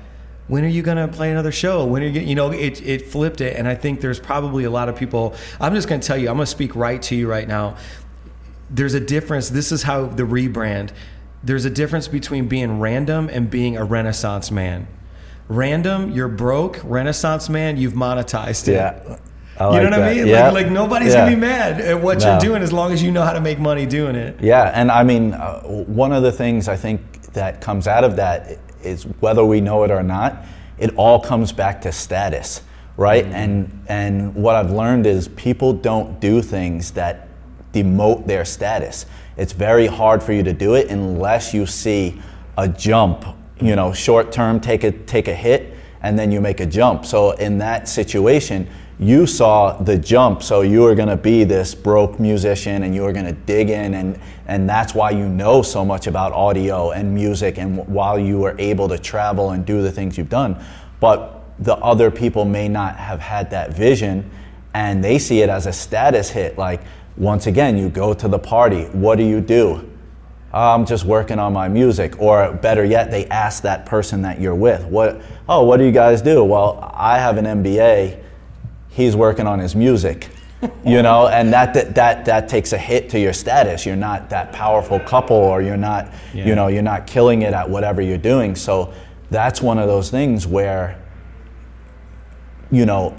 when 0.49 0.65
are 0.65 0.69
you 0.69 0.83
going 0.83 0.97
to 0.97 1.09
play 1.09 1.31
another 1.31 1.51
show 1.51 1.85
when 1.85 2.03
are 2.03 2.07
you 2.07 2.21
you 2.21 2.35
know 2.35 2.53
it, 2.53 2.81
it 2.87 3.07
flipped 3.09 3.41
it 3.41 3.57
and 3.57 3.67
i 3.67 3.75
think 3.75 4.01
there's 4.01 4.21
probably 4.21 4.63
a 4.63 4.71
lot 4.71 4.89
of 4.89 4.95
people 4.95 5.35
i'm 5.61 5.75
just 5.75 5.89
going 5.89 6.01
to 6.01 6.07
tell 6.07 6.17
you 6.17 6.29
i'm 6.29 6.37
going 6.37 6.45
to 6.45 6.51
speak 6.51 6.77
right 6.77 7.03
to 7.03 7.17
you 7.17 7.29
right 7.29 7.49
now 7.49 7.77
there's 8.71 8.95
a 8.95 9.01
difference 9.01 9.49
this 9.49 9.73
is 9.73 9.83
how 9.83 10.07
the 10.07 10.23
rebrand 10.23 10.91
there's 11.47 11.65
a 11.65 11.71
difference 11.71 12.09
between 12.09 12.49
being 12.49 12.81
random 12.81 13.29
and 13.33 13.49
being 13.51 13.77
a 13.77 13.85
renaissance 13.85 14.51
man 14.51 14.87
random 15.49 16.11
you're 16.11 16.29
broke 16.29 16.81
renaissance 16.85 17.49
man 17.49 17.77
you've 17.77 17.93
monetized 17.95 18.67
it 18.69 18.73
yeah. 18.73 19.17
I 19.59 19.65
you 19.65 19.71
like 19.71 19.83
know 19.85 19.91
what 19.91 19.91
that. 19.91 20.11
i 20.11 20.15
mean 20.15 20.27
Yeah. 20.27 20.45
like, 20.51 20.65
like 20.65 20.71
nobody's 20.73 21.15
Yeah. 21.15 21.25
to 21.25 21.31
be 21.31 21.37
mad 21.37 21.81
at 21.81 22.01
what 22.03 22.19
No. 22.19 22.31
you're 22.33 22.41
doing 22.41 22.63
as 22.63 22.73
long 22.73 22.93
as 22.93 23.03
you 23.03 23.13
know 23.13 23.23
how 23.23 23.33
to 23.33 23.41
make 23.41 23.59
money 23.59 23.87
doing 23.87 24.17
it 24.17 24.39
Yeah, 24.41 24.71
and 24.75 24.91
I 24.91 25.03
mean, 25.05 25.35
uh, 25.35 25.61
one 25.63 26.13
of 26.13 26.23
the 26.25 26.33
things 26.33 26.69
I 26.69 26.77
think 26.77 27.01
that 27.33 27.61
comes 27.61 27.87
out 27.87 28.03
of 28.05 28.17
that 28.17 28.59
is 28.83 29.05
whether 29.21 29.45
we 29.45 29.61
know 29.61 29.85
it 29.85 29.91
or 29.91 30.03
not, 30.03 30.45
it 30.79 30.91
all 30.97 31.21
comes 31.21 31.53
back 31.53 31.81
to 31.83 31.93
status, 31.93 32.63
right? 32.97 33.25
And 33.27 33.71
and 33.89 34.35
what 34.35 34.57
I've 34.57 34.71
learned 34.73 35.07
is 35.07 35.29
people 35.29 35.73
don't 35.73 36.21
do 36.21 36.43
things 36.43 36.91
that 36.93 37.26
demote 37.77 38.27
their 38.27 38.45
status. 38.45 39.07
It's 39.37 39.53
very 39.53 39.87
hard 39.87 40.23
for 40.23 40.33
you 40.33 40.43
to 40.43 40.53
do 40.53 40.75
it 40.75 40.89
unless 40.91 41.53
you 41.53 41.67
see 41.67 42.21
a 42.57 42.69
jump, 42.69 43.25
you 43.61 43.77
know, 43.77 43.93
short 43.93 44.33
term 44.33 44.61
take 44.61 44.83
a 44.85 44.93
take 44.93 45.29
a 45.29 45.35
hit 45.35 45.75
and 46.03 46.19
then 46.19 46.33
you 46.33 46.41
make 46.41 46.61
a 46.61 46.67
jump. 46.67 47.05
So 47.05 47.33
in 47.33 47.59
that 47.59 47.89
situation, 47.89 48.69
you 48.99 49.27
saw 49.27 49.77
the 49.77 49.99
jump, 49.99 50.43
so 50.43 50.63
you 50.63 50.81
were 50.81 50.95
going 50.95 51.09
to 51.09 51.19
be 51.19 51.45
this 51.45 51.75
broke 51.75 52.19
musician 52.19 52.83
and 52.83 52.95
you 52.95 53.03
were 53.03 53.13
going 53.13 53.27
to 53.27 53.33
dig 53.33 53.69
in 53.69 53.93
and 53.93 54.19
and 54.47 54.69
that's 54.69 54.95
why 54.95 55.11
you 55.11 55.29
know 55.29 55.61
so 55.61 55.85
much 55.85 56.07
about 56.07 56.33
audio 56.33 56.93
and 56.93 57.13
music 57.15 57.59
and 57.59 57.87
while 57.89 58.19
you 58.19 58.39
were 58.39 58.55
able 58.59 58.89
to 58.89 58.99
travel 58.99 59.51
and 59.51 59.67
do 59.67 59.83
the 59.83 59.93
things 59.93 60.17
you've 60.17 60.31
done. 60.31 60.65
But 60.99 61.43
the 61.59 61.77
other 61.77 62.11
people 62.11 62.47
may 62.47 62.69
not 62.69 62.97
have 62.97 63.21
had 63.21 63.51
that 63.51 63.75
vision 63.75 64.31
and 64.73 65.03
they 65.03 65.19
see 65.19 65.41
it 65.41 65.49
as 65.49 65.67
a 65.67 65.73
status 65.73 66.29
hit 66.29 66.59
like 66.59 66.83
once 67.17 67.47
again 67.47 67.77
you 67.79 67.89
go 67.89 68.13
to 68.15 68.29
the 68.29 68.39
party, 68.39 68.85
what 68.87 69.17
do 69.17 69.25
you 69.25 69.41
do? 69.41 69.89
"Oh, 70.53 70.75
I'm 70.75 70.87
just 70.87 71.05
working 71.05 71.39
on 71.39 71.53
my 71.53 71.69
music. 71.69 72.21
Or 72.21 72.53
better 72.53 72.85
yet, 72.85 73.11
they 73.11 73.27
ask 73.27 73.63
that 73.63 73.87
person 73.87 74.23
that 74.23 74.41
you're 74.41 74.55
with, 74.55 74.85
what, 74.85 75.21
oh, 75.49 75.65
what 75.65 75.79
do 75.79 75.85
you 75.85 75.93
guys 75.93 76.23
do? 76.23 76.45
Well, 76.45 76.91
I 76.95 77.19
have 77.19 77.37
an 77.39 77.45
MBA. 77.47 78.19
He's 78.89 79.15
working 79.17 79.47
on 79.47 79.59
his 79.59 79.75
music. 79.75 80.29
you 80.87 81.03
know, 81.03 81.29
and 81.29 81.53
that, 81.53 81.75
that 81.75 81.95
that 81.95 82.25
that 82.25 82.49
takes 82.49 82.73
a 82.73 82.79
hit 82.79 83.11
to 83.11 83.19
your 83.21 83.35
status. 83.35 83.85
You're 83.85 83.95
not 83.95 84.31
that 84.31 84.53
powerful 84.53 84.99
couple, 85.01 85.37
or 85.37 85.61
you're 85.61 85.77
not, 85.77 86.09
Yeah. 86.33 86.47
you 86.47 86.55
know, 86.55 86.69
you're 86.69 86.83
not 86.83 87.07
killing 87.07 87.43
it 87.43 87.53
at 87.53 87.69
whatever 87.69 88.01
you're 88.01 88.17
doing. 88.17 88.57
So 88.57 88.95
that's 89.31 89.61
one 89.61 89.79
of 89.79 89.87
those 89.87 90.11
things 90.11 90.47
where 90.47 90.97
you 92.71 92.85
know, 92.87 93.15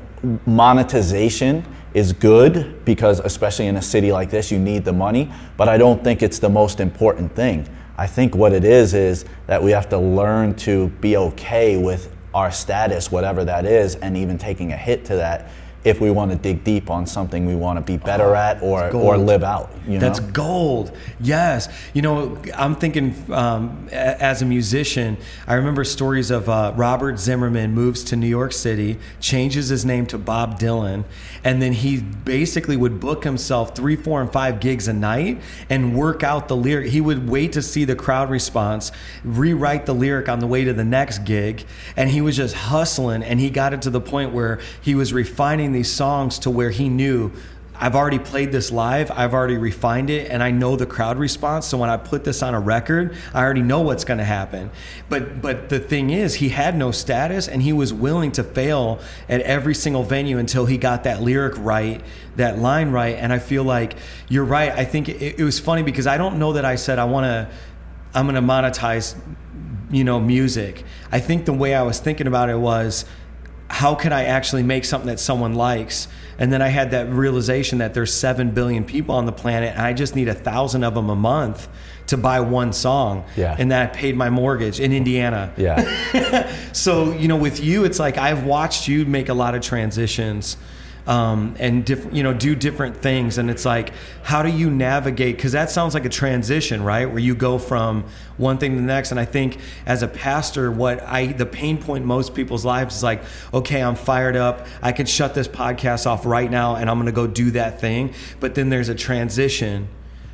monetization 0.46 1.64
is 1.98 2.14
good 2.14 2.86
because, 2.86 3.20
especially 3.22 3.66
in 3.66 3.76
a 3.76 3.82
city 3.82 4.12
like 4.12 4.30
this, 4.30 4.52
you 4.52 4.60
need 4.60 4.86
the 4.86 4.94
money, 4.94 5.32
but 5.58 5.68
I 5.68 5.80
don't 5.80 6.04
think 6.04 6.22
it's 6.22 6.38
the 6.38 6.48
most 6.48 6.80
important 6.80 7.36
thing. 7.36 7.68
I 7.98 8.06
think 8.06 8.36
what 8.36 8.54
it 8.54 8.64
is 8.64 8.94
is 8.94 9.26
that 9.48 9.64
we 9.64 9.72
have 9.72 9.90
to 9.90 9.98
learn 9.98 10.54
to 10.58 10.90
be 11.02 11.18
okay 11.18 11.76
with 11.76 12.16
our 12.36 12.52
status, 12.52 13.12
whatever 13.12 13.44
that 13.46 13.66
is, 13.66 13.96
and 13.96 14.16
even 14.16 14.38
taking 14.38 14.72
a 14.74 14.78
hit 14.78 15.06
to 15.06 15.16
that 15.16 15.50
if 15.88 16.02
we 16.02 16.12
want 16.12 16.32
to 16.32 16.38
dig 16.38 16.64
deep 16.64 16.90
on 16.90 17.08
something 17.08 17.46
we 17.46 17.56
want 17.56 17.78
to 17.78 17.82
be 17.82 17.98
better 17.98 18.36
at 18.36 18.62
or, 18.62 18.94
or 18.94 19.18
live 19.18 19.44
out. 19.44 19.72
You 19.88 20.00
That's 20.00 20.20
know? 20.20 20.32
gold. 20.32 20.96
Yes. 21.20 21.70
You 21.94 22.02
know, 22.02 22.38
I'm 22.54 22.76
thinking 22.76 23.16
um, 23.32 23.88
as 23.92 24.42
a 24.42 24.46
musician, 24.46 25.18
I 25.48 25.54
remember 25.54 25.84
stories 25.86 26.30
of 26.30 26.50
uh, 26.50 26.74
Robert 26.76 27.20
Zimmerman 27.20 27.74
moves 27.74 28.04
to 28.06 28.16
New 28.16 28.28
York 28.28 28.52
City, 28.52 29.00
changes 29.22 29.70
his 29.70 29.86
name 29.86 30.06
to 30.08 30.18
Bob 30.18 30.60
Dylan, 30.60 31.06
and 31.44 31.62
then 31.62 31.72
he 31.72 32.02
basically 32.02 32.76
would 32.76 33.00
book 33.00 33.24
himself 33.24 33.76
three, 33.76 33.96
four, 33.96 34.22
and 34.22 34.32
five 34.32 34.60
gigs 34.60 34.88
a 34.88 34.94
night 34.94 35.40
and 35.70 35.96
work 35.96 36.24
out 36.24 36.50
the 36.50 36.56
lyric. 36.56 36.92
He 36.92 37.00
would 37.00 37.30
wait 37.30 37.54
to 37.54 37.62
see 37.62 37.86
the 37.86 37.96
crowd 37.96 38.30
response, 38.30 38.92
rewrite 39.24 39.86
the 39.86 39.96
lyric 39.96 40.28
on 40.28 40.40
the 40.40 40.48
way 40.48 40.66
to 40.66 40.74
the 40.74 40.84
next 40.84 41.20
gig, 41.20 41.66
and 41.96 42.10
he 42.10 42.20
was 42.20 42.36
just 42.36 42.56
hustling. 42.56 43.24
And 43.24 43.40
he 43.40 43.50
got 43.50 43.74
it 43.74 43.82
to 43.84 43.90
the 43.90 44.02
point 44.02 44.34
where 44.34 44.60
he 44.82 44.96
was 44.96 45.14
refining 45.14 45.72
these 45.78 45.92
songs 45.92 46.40
to 46.40 46.50
where 46.50 46.72
he 46.72 46.90
knew 46.90 47.32
I've 47.80 47.96
already 47.96 48.18
played 48.18 48.52
this 48.52 48.72
live. 48.72 49.12
I've 49.12 49.36
already 49.36 49.58
refined 49.58 50.10
it, 50.10 50.32
and 50.32 50.42
I 50.42 50.50
know 50.50 50.76
the 50.76 50.88
crowd 50.88 51.20
response. 51.20 51.68
So 51.68 51.78
when 51.78 51.92
I 51.92 51.98
put 51.98 52.24
this 52.24 52.42
on 52.42 52.56
a 52.56 52.60
record, 52.60 53.16
I 53.34 53.44
already 53.44 53.62
know 53.62 53.82
what's 53.82 54.04
going 54.04 54.18
to 54.18 54.24
happen. 54.24 54.72
But 55.10 55.42
but 55.42 55.70
the 55.70 55.80
thing 55.80 56.10
is, 56.10 56.36
he 56.36 56.50
had 56.50 56.76
no 56.76 56.92
status, 56.92 57.48
and 57.48 57.62
he 57.62 57.74
was 57.74 57.94
willing 57.94 58.32
to 58.34 58.44
fail 58.44 59.00
at 59.30 59.42
every 59.42 59.76
single 59.76 60.04
venue 60.04 60.40
until 60.40 60.66
he 60.66 60.78
got 60.78 61.04
that 61.04 61.22
lyric 61.22 61.54
right, 61.58 62.02
that 62.36 62.58
line 62.58 62.90
right. 62.90 63.16
And 63.16 63.32
I 63.32 63.38
feel 63.38 63.64
like 63.64 63.96
you're 64.28 64.46
right. 64.46 64.72
I 64.72 64.84
think 64.84 65.08
it, 65.08 65.40
it 65.40 65.44
was 65.44 65.60
funny 65.60 65.84
because 65.84 66.08
I 66.08 66.18
don't 66.18 66.40
know 66.40 66.54
that 66.54 66.66
I 66.66 66.76
said 66.76 66.98
I 66.98 67.06
want 67.06 67.26
to. 67.26 67.48
I'm 68.16 68.26
going 68.26 68.36
to 68.36 68.42
monetize, 68.42 69.16
you 69.92 70.04
know, 70.04 70.20
music. 70.20 70.84
I 71.12 71.20
think 71.20 71.46
the 71.46 71.54
way 71.54 71.76
I 71.76 71.84
was 71.84 72.00
thinking 72.00 72.26
about 72.26 72.50
it 72.50 72.58
was 72.58 73.06
how 73.70 73.96
can 73.96 74.14
I 74.14 74.26
actually 74.26 74.64
make 74.64 74.86
something 74.86 75.08
that 75.08 75.20
someone 75.20 75.54
likes? 75.54 76.08
And 76.40 76.54
then 76.54 76.62
I 76.62 76.68
had 76.68 76.92
that 76.92 77.10
realization 77.10 77.80
that 77.80 77.94
there's 77.94 78.14
seven 78.14 78.52
billion 78.52 78.86
people 78.86 79.16
on 79.16 79.26
the 79.26 79.32
planet, 79.32 79.74
and 79.74 79.82
I 79.82 79.94
just 79.94 80.16
need 80.16 80.28
a 80.28 80.34
thousand 80.34 80.84
of 80.84 80.94
them 80.94 81.10
a 81.10 81.16
month 81.16 81.68
to 82.08 82.18
buy 82.18 82.40
one 82.40 82.74
song. 82.74 83.26
Yeah. 83.36 83.56
And 83.58 83.72
that 83.72 83.94
paid 83.94 84.16
my 84.16 84.30
mortgage 84.30 84.80
in 84.80 84.94
Indiana. 84.94 85.54
Yeah. 85.58 86.54
So 86.74 87.12
you 87.12 87.28
know, 87.28 87.38
with 87.38 87.60
you, 87.60 87.86
it's 87.86 88.00
like 88.00 88.18
I've 88.18 88.44
watched 88.44 88.88
you 88.88 89.06
make 89.06 89.30
a 89.30 89.34
lot 89.34 89.56
of 89.56 89.62
transitions. 89.62 90.58
Um, 91.08 91.56
and 91.58 91.86
diff- 91.86 92.14
you 92.14 92.22
know 92.22 92.34
do 92.34 92.54
different 92.54 92.98
things. 92.98 93.38
And 93.38 93.50
it's 93.50 93.64
like 93.64 93.94
how 94.24 94.44
do 94.44 94.50
you 94.50 94.70
navigate? 94.70 95.38
Because 95.38 95.54
that 95.54 95.70
sounds 95.70 95.94
like 95.94 96.04
a 96.04 96.10
transition 96.10 96.84
right? 96.84 97.06
Where 97.06 97.20
you 97.20 97.34
go 97.34 97.58
from 97.58 98.04
one 98.36 98.58
thing 98.58 98.72
to 98.72 98.78
the 98.78 98.86
next. 98.86 99.12
And 99.12 99.20
i 99.20 99.26
think 99.26 99.58
as 99.86 100.04
a 100.04 100.08
pastor 100.08 100.72
what 100.72 101.02
i 101.04 101.28
the 101.28 101.46
pain 101.46 101.78
point 101.78 102.02
in 102.02 102.08
most 102.08 102.36
people's 102.36 102.66
lives 102.66 102.98
is 102.98 103.04
like 103.04 103.24
okay 103.54 103.82
i'm 103.82 103.96
fired 103.96 104.36
up. 104.36 104.68
I 104.82 104.92
can 104.92 105.06
shut 105.06 105.34
this 105.34 105.48
podcast 105.48 106.06
off 106.06 106.26
right 106.26 106.52
now 106.52 106.76
and 106.76 106.90
i'm 106.90 106.98
going 106.98 107.06
to 107.06 107.12
go 107.12 107.28
do 107.28 107.52
that 107.52 107.80
thing. 107.80 108.14
But 108.40 108.56
then 108.56 108.70
there's 108.70 108.90
a 108.90 108.96
transition. 108.96 109.88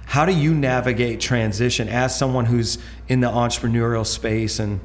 How 0.05 0.25
do 0.25 0.33
you 0.33 0.53
navigate 0.53 1.19
transition 1.19 1.87
as 1.87 2.17
someone 2.17 2.45
who's 2.45 2.77
in 3.07 3.19
the 3.21 3.29
entrepreneurial 3.29 4.05
space? 4.05 4.59
And 4.59 4.79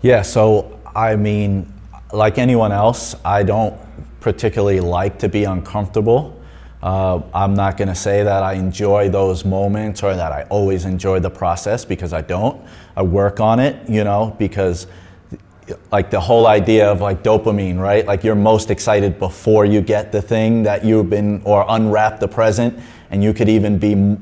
Yeah, 0.00 0.22
so 0.22 0.80
I 0.94 1.16
mean, 1.16 1.72
like 2.12 2.38
anyone 2.38 2.72
else, 2.72 3.14
I 3.24 3.42
don't 3.42 3.78
particularly 4.22 4.80
like 4.80 5.18
to 5.18 5.28
be 5.28 5.44
uncomfortable. 5.44 6.40
Uh, 6.82 7.20
I'm 7.34 7.54
not 7.54 7.76
going 7.76 7.88
to 7.88 7.94
say 7.94 8.22
that 8.22 8.42
I 8.42 8.54
enjoy 8.54 9.08
those 9.08 9.44
moments 9.44 10.02
or 10.02 10.14
that 10.14 10.32
I 10.32 10.44
always 10.44 10.84
enjoy 10.84 11.20
the 11.20 11.30
process 11.30 11.84
because 11.84 12.12
I 12.12 12.22
don't. 12.22 12.64
I 12.96 13.02
work 13.02 13.40
on 13.40 13.60
it, 13.60 13.88
you 13.88 14.02
know, 14.04 14.34
because 14.38 14.86
like 15.90 16.10
the 16.10 16.20
whole 16.20 16.46
idea 16.46 16.90
of 16.90 17.00
like 17.00 17.22
dopamine, 17.22 17.78
right? 17.78 18.06
Like 18.06 18.24
you're 18.24 18.34
most 18.34 18.70
excited 18.70 19.18
before 19.18 19.64
you 19.64 19.80
get 19.80 20.12
the 20.12 20.22
thing 20.22 20.62
that 20.64 20.84
you've 20.84 21.10
been 21.10 21.42
or 21.44 21.64
unwrap 21.68 22.18
the 22.18 22.28
present, 22.28 22.78
and 23.10 23.22
you 23.22 23.32
could 23.32 23.48
even 23.48 23.78
be 23.78 24.16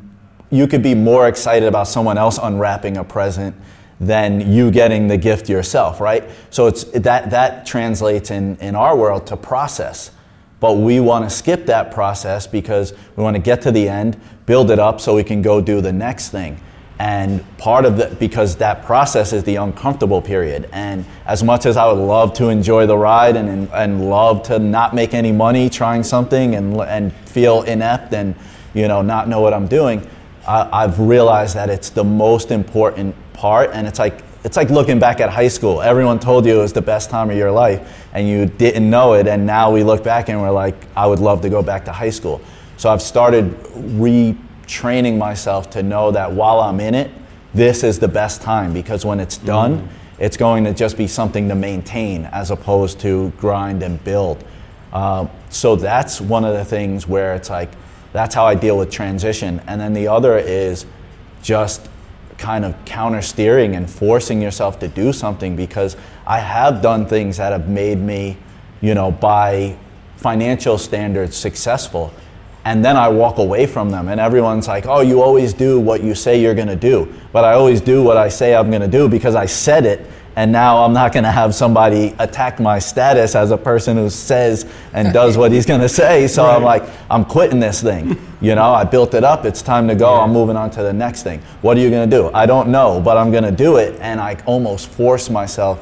you 0.52 0.66
could 0.66 0.82
be 0.82 0.94
more 0.94 1.28
excited 1.28 1.68
about 1.68 1.86
someone 1.86 2.18
else 2.18 2.38
unwrapping 2.42 2.96
a 2.96 3.04
present 3.04 3.54
than 4.00 4.50
you 4.50 4.70
getting 4.70 5.08
the 5.08 5.18
gift 5.18 5.48
yourself, 5.48 6.00
right? 6.00 6.24
So 6.48 6.66
it's 6.66 6.84
that 6.84 7.30
that 7.30 7.66
translates 7.66 8.30
in 8.30 8.56
in 8.56 8.74
our 8.74 8.96
world 8.96 9.26
to 9.28 9.36
process. 9.36 10.10
But 10.58 10.74
we 10.74 11.00
want 11.00 11.24
to 11.24 11.34
skip 11.34 11.66
that 11.66 11.90
process 11.90 12.46
because 12.46 12.92
we 13.16 13.22
want 13.22 13.34
to 13.34 13.42
get 13.42 13.62
to 13.62 13.70
the 13.72 13.88
end, 13.88 14.20
build 14.44 14.70
it 14.70 14.78
up 14.78 15.00
so 15.00 15.16
we 15.16 15.24
can 15.24 15.40
go 15.40 15.60
do 15.60 15.80
the 15.80 15.92
next 15.92 16.28
thing. 16.28 16.60
And 16.98 17.42
part 17.56 17.86
of 17.86 17.96
the, 17.96 18.14
because 18.20 18.56
that 18.56 18.84
process 18.84 19.32
is 19.32 19.42
the 19.44 19.56
uncomfortable 19.56 20.20
period. 20.20 20.68
And 20.70 21.06
as 21.24 21.42
much 21.42 21.64
as 21.64 21.78
I 21.78 21.90
would 21.90 21.98
love 21.98 22.34
to 22.34 22.50
enjoy 22.50 22.86
the 22.86 22.98
ride 22.98 23.36
and, 23.36 23.70
and 23.72 24.10
love 24.10 24.42
to 24.44 24.58
not 24.58 24.94
make 24.94 25.14
any 25.14 25.32
money 25.32 25.70
trying 25.70 26.02
something 26.02 26.54
and, 26.54 26.78
and 26.82 27.10
feel 27.26 27.62
inept 27.62 28.12
and, 28.12 28.34
you 28.74 28.86
know, 28.86 29.00
not 29.00 29.28
know 29.28 29.40
what 29.40 29.54
I'm 29.54 29.66
doing, 29.66 30.06
I, 30.46 30.84
I've 30.84 31.00
realized 31.00 31.56
that 31.56 31.70
it's 31.70 31.88
the 31.88 32.04
most 32.04 32.50
important 32.50 33.16
part. 33.40 33.70
And 33.72 33.86
it's 33.86 33.98
like, 33.98 34.22
it's 34.44 34.56
like 34.56 34.68
looking 34.68 34.98
back 34.98 35.20
at 35.20 35.30
high 35.30 35.48
school. 35.48 35.80
Everyone 35.80 36.20
told 36.20 36.44
you 36.44 36.58
it 36.58 36.62
was 36.62 36.74
the 36.74 36.82
best 36.82 37.08
time 37.08 37.30
of 37.30 37.36
your 37.38 37.50
life 37.50 38.06
and 38.12 38.28
you 38.28 38.44
didn't 38.44 38.88
know 38.88 39.14
it. 39.14 39.26
And 39.26 39.46
now 39.46 39.70
we 39.70 39.82
look 39.82 40.04
back 40.04 40.28
and 40.28 40.40
we're 40.42 40.50
like, 40.50 40.74
I 40.94 41.06
would 41.06 41.20
love 41.20 41.40
to 41.40 41.48
go 41.48 41.62
back 41.62 41.86
to 41.86 41.92
high 41.92 42.10
school. 42.10 42.42
So 42.76 42.90
I've 42.90 43.00
started 43.00 43.54
retraining 43.96 45.16
myself 45.16 45.70
to 45.70 45.82
know 45.82 46.10
that 46.10 46.30
while 46.30 46.60
I'm 46.60 46.80
in 46.80 46.94
it, 46.94 47.10
this 47.54 47.82
is 47.82 47.98
the 47.98 48.08
best 48.08 48.42
time 48.42 48.74
because 48.74 49.06
when 49.06 49.20
it's 49.20 49.38
done, 49.38 49.88
it's 50.18 50.36
going 50.36 50.64
to 50.64 50.74
just 50.74 50.98
be 50.98 51.06
something 51.06 51.48
to 51.48 51.54
maintain 51.54 52.26
as 52.26 52.50
opposed 52.50 53.00
to 53.00 53.30
grind 53.38 53.82
and 53.82 54.02
build. 54.04 54.44
Uh, 54.92 55.26
so 55.48 55.76
that's 55.76 56.20
one 56.20 56.44
of 56.44 56.52
the 56.54 56.64
things 56.64 57.08
where 57.08 57.34
it's 57.34 57.48
like, 57.48 57.70
that's 58.12 58.34
how 58.34 58.44
I 58.44 58.54
deal 58.54 58.76
with 58.76 58.90
transition. 58.90 59.62
And 59.66 59.80
then 59.80 59.94
the 59.94 60.08
other 60.08 60.36
is 60.36 60.84
just 61.42 61.88
kind 62.40 62.64
of 62.64 62.74
counter 62.86 63.20
steering 63.22 63.76
and 63.76 63.88
forcing 63.88 64.40
yourself 64.40 64.78
to 64.80 64.88
do 64.88 65.12
something 65.12 65.54
because 65.54 65.96
I 66.26 66.40
have 66.40 66.80
done 66.82 67.06
things 67.06 67.36
that 67.36 67.52
have 67.52 67.68
made 67.68 67.98
me, 67.98 68.38
you 68.80 68.94
know, 68.94 69.12
by 69.12 69.76
financial 70.16 70.78
standards 70.78 71.36
successful. 71.36 72.12
And 72.64 72.84
then 72.84 72.96
I 72.96 73.08
walk 73.08 73.38
away 73.38 73.66
from 73.66 73.90
them, 73.90 74.08
and 74.08 74.20
everyone's 74.20 74.68
like, 74.68 74.86
oh, 74.86 75.00
you 75.00 75.22
always 75.22 75.54
do 75.54 75.80
what 75.80 76.02
you 76.02 76.14
say 76.14 76.40
you're 76.40 76.54
gonna 76.54 76.76
do. 76.76 77.12
But 77.32 77.44
I 77.44 77.52
always 77.54 77.80
do 77.80 78.02
what 78.02 78.16
I 78.16 78.28
say 78.28 78.54
I'm 78.54 78.70
gonna 78.70 78.88
do 78.88 79.08
because 79.08 79.34
I 79.34 79.46
said 79.46 79.86
it, 79.86 80.06
and 80.40 80.50
now 80.50 80.82
I'm 80.82 80.94
not 80.94 81.12
gonna 81.12 81.30
have 81.30 81.54
somebody 81.54 82.14
attack 82.18 82.60
my 82.60 82.78
status 82.78 83.34
as 83.34 83.50
a 83.50 83.58
person 83.58 83.98
who 83.98 84.08
says 84.08 84.64
and 84.94 85.12
does 85.12 85.36
what 85.36 85.52
he's 85.52 85.66
gonna 85.66 85.86
say. 85.86 86.26
So 86.28 86.46
I'm 86.46 86.62
like, 86.62 86.82
I'm 87.10 87.26
quitting 87.26 87.60
this 87.60 87.82
thing. 87.82 88.18
You 88.40 88.54
know, 88.54 88.72
I 88.72 88.84
built 88.84 89.12
it 89.12 89.22
up, 89.22 89.44
it's 89.44 89.60
time 89.60 89.86
to 89.88 89.94
go, 89.94 90.14
I'm 90.14 90.32
moving 90.32 90.56
on 90.56 90.70
to 90.70 90.82
the 90.82 90.94
next 90.94 91.24
thing. 91.24 91.42
What 91.60 91.76
are 91.76 91.80
you 91.80 91.90
gonna 91.90 92.06
do? 92.06 92.30
I 92.32 92.46
don't 92.46 92.70
know, 92.70 93.02
but 93.02 93.18
I'm 93.18 93.30
gonna 93.30 93.52
do 93.52 93.76
it. 93.76 94.00
And 94.00 94.18
I 94.18 94.42
almost 94.46 94.88
force 94.88 95.28
myself 95.28 95.78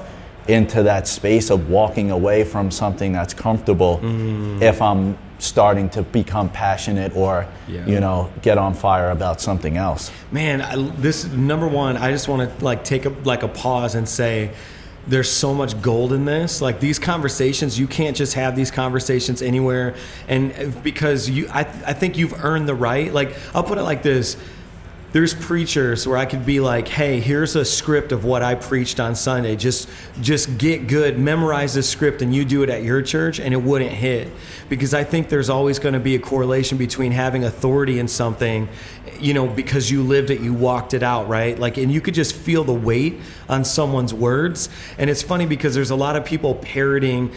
into 0.49 0.83
that 0.83 1.07
space 1.07 1.50
of 1.50 1.69
walking 1.69 2.11
away 2.11 2.43
from 2.43 2.71
something 2.71 3.12
that's 3.12 3.35
comfortable 3.35 3.99
mm. 4.02 4.61
if 4.62 4.81
I'm 4.81 5.19
starting 5.38 5.88
to 5.90 6.02
become 6.02 6.49
passionate 6.49 7.14
or 7.14 7.47
Yeah. 7.69 7.87
you 7.87 8.00
know 8.00 8.31
get 8.43 8.59
on 8.59 8.75
fire 8.75 9.11
about 9.11 9.40
something 9.40 9.76
else. 9.76 10.11
Man 10.33 10.61
I, 10.61 10.75
this 10.97 11.26
number 11.26 11.69
one 11.69 11.97
i 11.97 12.11
just 12.11 12.26
want 12.28 12.59
to 12.59 12.64
like 12.64 12.83
take 12.83 13.05
a 13.05 13.11
like 13.23 13.43
a 13.45 13.49
pause 13.49 13.95
and 13.95 14.09
say 14.09 14.50
there's 15.07 15.31
so 15.31 15.55
much 15.55 15.81
gold 15.81 16.12
in 16.12 16.26
this. 16.26 16.61
Like 16.61 16.81
these 16.81 16.99
conversations 16.99 17.78
you 17.78 17.87
can't 17.87 18.17
just 18.17 18.35
have 18.35 18.55
these 18.57 18.71
conversations 18.71 19.40
anywhere. 19.40 19.95
And 20.28 20.52
uh, 20.52 20.81
because 20.83 21.31
you 21.31 21.49
i, 21.50 21.61
I 21.61 21.93
think 21.93 22.19
you've 22.19 22.45
earned 22.45 22.69
the 22.69 22.75
right. 22.75 23.12
Like 23.12 23.37
i'll 23.55 23.62
put 23.62 23.78
it 23.78 23.85
like 23.85 24.02
this 24.02 24.37
there's 25.12 25.32
preachers 25.32 26.06
where 26.06 26.18
I 26.18 26.26
could 26.26 26.44
be 26.44 26.60
like, 26.60 26.88
"Hey, 26.88 27.20
here's 27.20 27.56
a 27.56 27.64
script 27.64 28.12
of 28.12 28.24
what 28.24 28.42
I 28.42 28.54
preached 28.54 29.00
on 29.00 29.14
Sunday. 29.14 29.56
Just 29.56 29.88
just 30.20 30.58
get 30.58 30.86
good, 30.86 31.18
memorize 31.18 31.74
the 31.74 31.82
script 31.82 32.20
and 32.20 32.34
you 32.34 32.44
do 32.44 32.62
it 32.62 32.68
at 32.68 32.82
your 32.82 33.00
church 33.00 33.40
and 33.40 33.54
it 33.54 33.62
wouldn't 33.62 33.92
hit." 33.92 34.28
Because 34.68 34.92
I 34.92 35.04
think 35.04 35.30
there's 35.30 35.48
always 35.48 35.78
going 35.78 35.94
to 35.94 36.00
be 36.00 36.14
a 36.14 36.18
correlation 36.18 36.76
between 36.76 37.12
having 37.12 37.44
authority 37.44 37.98
in 37.98 38.06
something, 38.06 38.68
you 39.18 39.32
know, 39.32 39.46
because 39.46 39.90
you 39.90 40.02
lived 40.02 40.30
it, 40.30 40.40
you 40.40 40.52
walked 40.52 40.92
it 40.92 41.02
out, 41.02 41.26
right? 41.28 41.58
Like 41.58 41.78
and 41.78 41.90
you 41.90 42.02
could 42.02 42.14
just 42.14 42.34
feel 42.34 42.62
the 42.62 42.74
weight 42.74 43.18
on 43.48 43.64
someone's 43.64 44.12
words. 44.12 44.68
And 44.98 45.08
it's 45.08 45.22
funny 45.22 45.46
because 45.46 45.74
there's 45.74 45.90
a 45.90 45.96
lot 45.96 46.16
of 46.16 46.24
people 46.24 46.54
parroting 46.56 47.32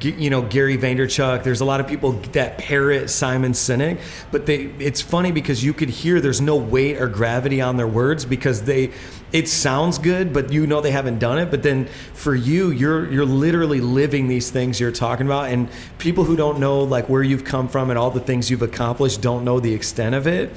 you 0.00 0.30
know, 0.30 0.42
Gary 0.42 0.76
Vaynerchuk, 0.76 1.42
there's 1.42 1.60
a 1.60 1.64
lot 1.64 1.80
of 1.80 1.86
people 1.86 2.12
that 2.32 2.58
parrot 2.58 3.10
Simon 3.10 3.52
Sinek, 3.52 4.00
but 4.30 4.46
they 4.46 4.66
it's 4.78 5.00
funny 5.00 5.32
because 5.32 5.64
you 5.64 5.72
could 5.72 5.88
hear 5.88 6.20
there's 6.20 6.40
no 6.40 6.56
weight 6.56 7.00
or 7.00 7.08
gravity 7.16 7.60
on 7.60 7.76
their 7.76 7.86
words 7.88 8.24
because 8.24 8.62
they 8.62 8.92
it 9.32 9.48
sounds 9.48 9.98
good 9.98 10.32
but 10.32 10.52
you 10.52 10.66
know 10.66 10.80
they 10.80 10.90
haven't 10.90 11.18
done 11.18 11.38
it. 11.38 11.50
But 11.50 11.62
then 11.62 11.86
for 12.12 12.34
you 12.34 12.70
you're 12.70 13.10
you're 13.10 13.24
literally 13.24 13.80
living 13.80 14.28
these 14.28 14.50
things 14.50 14.78
you're 14.78 14.92
talking 14.92 15.26
about. 15.26 15.50
And 15.50 15.68
people 15.98 16.24
who 16.24 16.36
don't 16.36 16.60
know 16.60 16.82
like 16.82 17.08
where 17.08 17.22
you've 17.22 17.44
come 17.44 17.68
from 17.68 17.90
and 17.90 17.98
all 17.98 18.10
the 18.10 18.20
things 18.20 18.50
you've 18.50 18.62
accomplished 18.62 19.20
don't 19.20 19.44
know 19.44 19.58
the 19.60 19.74
extent 19.74 20.14
of 20.14 20.26
it. 20.26 20.50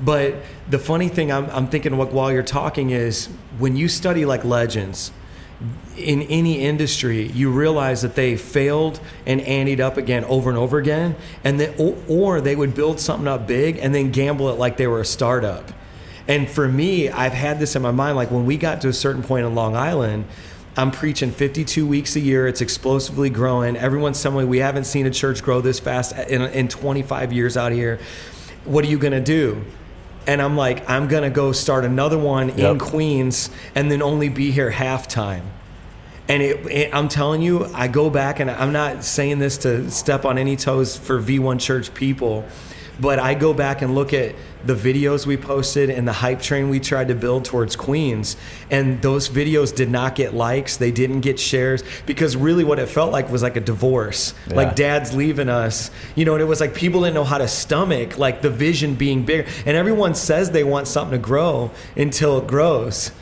But 0.00 0.36
the 0.68 0.78
funny 0.78 1.08
thing 1.08 1.30
I'm, 1.30 1.48
I'm 1.50 1.68
thinking 1.68 1.96
while 1.96 2.32
you're 2.32 2.42
talking 2.42 2.90
is 2.90 3.26
when 3.58 3.76
you 3.76 3.88
study 3.88 4.24
like 4.24 4.44
legends 4.44 5.12
in 5.96 6.22
any 6.22 6.60
industry, 6.60 7.26
you 7.26 7.50
realize 7.50 8.02
that 8.02 8.14
they 8.14 8.36
failed 8.36 9.00
and 9.26 9.40
anteed 9.42 9.80
up 9.80 9.96
again 9.98 10.24
over 10.24 10.48
and 10.48 10.58
over 10.58 10.78
again, 10.78 11.16
and 11.44 11.60
then 11.60 11.74
or, 11.78 11.96
or 12.08 12.40
they 12.40 12.56
would 12.56 12.74
build 12.74 12.98
something 12.98 13.28
up 13.28 13.46
big 13.46 13.76
and 13.76 13.94
then 13.94 14.10
gamble 14.10 14.48
it 14.48 14.58
like 14.58 14.78
they 14.78 14.86
were 14.86 15.00
a 15.00 15.04
startup. 15.04 15.70
And 16.30 16.48
for 16.48 16.68
me, 16.68 17.08
I've 17.08 17.32
had 17.32 17.58
this 17.58 17.74
in 17.74 17.82
my 17.82 17.90
mind. 17.90 18.14
Like 18.14 18.30
when 18.30 18.46
we 18.46 18.56
got 18.56 18.82
to 18.82 18.88
a 18.88 18.92
certain 18.92 19.20
point 19.20 19.44
in 19.44 19.56
Long 19.56 19.74
Island, 19.74 20.26
I'm 20.76 20.92
preaching 20.92 21.32
52 21.32 21.84
weeks 21.84 22.14
a 22.14 22.20
year. 22.20 22.46
It's 22.46 22.60
explosively 22.60 23.30
growing. 23.30 23.76
Everyone's 23.76 24.22
telling 24.22 24.38
me 24.38 24.44
we 24.44 24.58
haven't 24.58 24.84
seen 24.84 25.06
a 25.06 25.10
church 25.10 25.42
grow 25.42 25.60
this 25.60 25.80
fast 25.80 26.16
in, 26.16 26.42
in 26.42 26.68
25 26.68 27.32
years 27.32 27.56
out 27.56 27.72
here. 27.72 27.98
What 28.64 28.84
are 28.84 28.86
you 28.86 28.96
going 28.96 29.12
to 29.12 29.20
do? 29.20 29.64
And 30.28 30.40
I'm 30.40 30.56
like, 30.56 30.88
I'm 30.88 31.08
going 31.08 31.24
to 31.24 31.30
go 31.30 31.50
start 31.50 31.84
another 31.84 32.18
one 32.18 32.56
yep. 32.56 32.58
in 32.74 32.78
Queens 32.78 33.50
and 33.74 33.90
then 33.90 34.00
only 34.00 34.28
be 34.28 34.52
here 34.52 34.70
half 34.70 35.08
time. 35.08 35.50
And 36.28 36.44
it, 36.44 36.64
it, 36.66 36.94
I'm 36.94 37.08
telling 37.08 37.42
you, 37.42 37.64
I 37.74 37.88
go 37.88 38.08
back 38.08 38.38
and 38.38 38.48
I'm 38.48 38.72
not 38.72 39.02
saying 39.02 39.40
this 39.40 39.58
to 39.58 39.90
step 39.90 40.24
on 40.24 40.38
any 40.38 40.54
toes 40.54 40.96
for 40.96 41.20
V1 41.20 41.58
Church 41.60 41.92
people, 41.92 42.44
but 43.00 43.18
I 43.18 43.34
go 43.34 43.54
back 43.54 43.82
and 43.82 43.94
look 43.94 44.12
at 44.12 44.34
the 44.64 44.74
videos 44.74 45.26
we 45.26 45.36
posted 45.36 45.88
and 45.90 46.06
the 46.06 46.12
hype 46.12 46.42
train 46.42 46.68
we 46.68 46.80
tried 46.80 47.08
to 47.08 47.14
build 47.14 47.44
towards 47.44 47.76
Queens. 47.76 48.36
And 48.70 49.00
those 49.00 49.28
videos 49.28 49.74
did 49.74 49.90
not 49.90 50.14
get 50.14 50.34
likes, 50.34 50.76
they 50.76 50.90
didn't 50.90 51.20
get 51.20 51.40
shares 51.40 51.82
because 52.06 52.36
really 52.36 52.64
what 52.64 52.78
it 52.78 52.86
felt 52.86 53.12
like 53.12 53.30
was 53.30 53.42
like 53.42 53.56
a 53.56 53.60
divorce. 53.60 54.34
Yeah. 54.48 54.56
Like 54.56 54.76
dad's 54.76 55.14
leaving 55.14 55.48
us, 55.48 55.90
you 56.14 56.24
know, 56.24 56.34
and 56.34 56.42
it 56.42 56.46
was 56.46 56.60
like 56.60 56.74
people 56.74 57.00
didn't 57.02 57.14
know 57.14 57.24
how 57.24 57.38
to 57.38 57.48
stomach 57.48 58.18
like 58.18 58.42
the 58.42 58.50
vision 58.50 58.94
being 58.94 59.24
bigger. 59.24 59.48
And 59.64 59.76
everyone 59.76 60.14
says 60.14 60.50
they 60.50 60.64
want 60.64 60.86
something 60.86 61.18
to 61.18 61.24
grow 61.24 61.70
until 61.96 62.38
it 62.38 62.46
grows 62.46 63.12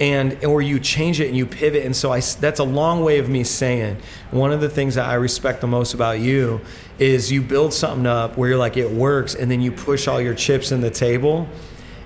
and 0.00 0.44
or 0.44 0.62
you 0.62 0.78
change 0.78 1.20
it 1.20 1.26
and 1.26 1.36
you 1.36 1.44
pivot 1.44 1.84
and 1.84 1.94
so 1.94 2.12
I 2.12 2.20
that's 2.20 2.60
a 2.60 2.64
long 2.64 3.02
way 3.02 3.18
of 3.18 3.28
me 3.28 3.42
saying 3.44 3.96
one 4.30 4.52
of 4.52 4.60
the 4.60 4.68
things 4.68 4.94
that 4.94 5.06
I 5.06 5.14
respect 5.14 5.60
the 5.60 5.66
most 5.66 5.94
about 5.94 6.20
you 6.20 6.60
is 6.98 7.32
you 7.32 7.42
build 7.42 7.74
something 7.74 8.06
up 8.06 8.36
where 8.36 8.50
you're 8.50 8.58
like 8.58 8.76
it 8.76 8.90
works 8.90 9.34
and 9.34 9.50
then 9.50 9.60
you 9.60 9.72
push 9.72 10.06
all 10.06 10.20
your 10.20 10.34
chips 10.34 10.70
in 10.70 10.80
the 10.80 10.90
table 10.90 11.48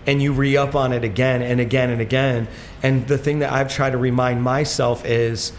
and 0.06 0.22
you 0.22 0.32
re-up 0.32 0.74
on 0.74 0.92
it 0.92 1.04
again 1.04 1.42
and 1.42 1.60
again 1.60 1.90
and 1.90 2.00
again 2.00 2.48
and 2.82 3.06
the 3.08 3.18
thing 3.18 3.40
that 3.40 3.52
I've 3.52 3.72
tried 3.72 3.90
to 3.90 3.98
remind 3.98 4.42
myself 4.42 5.04
is 5.04 5.52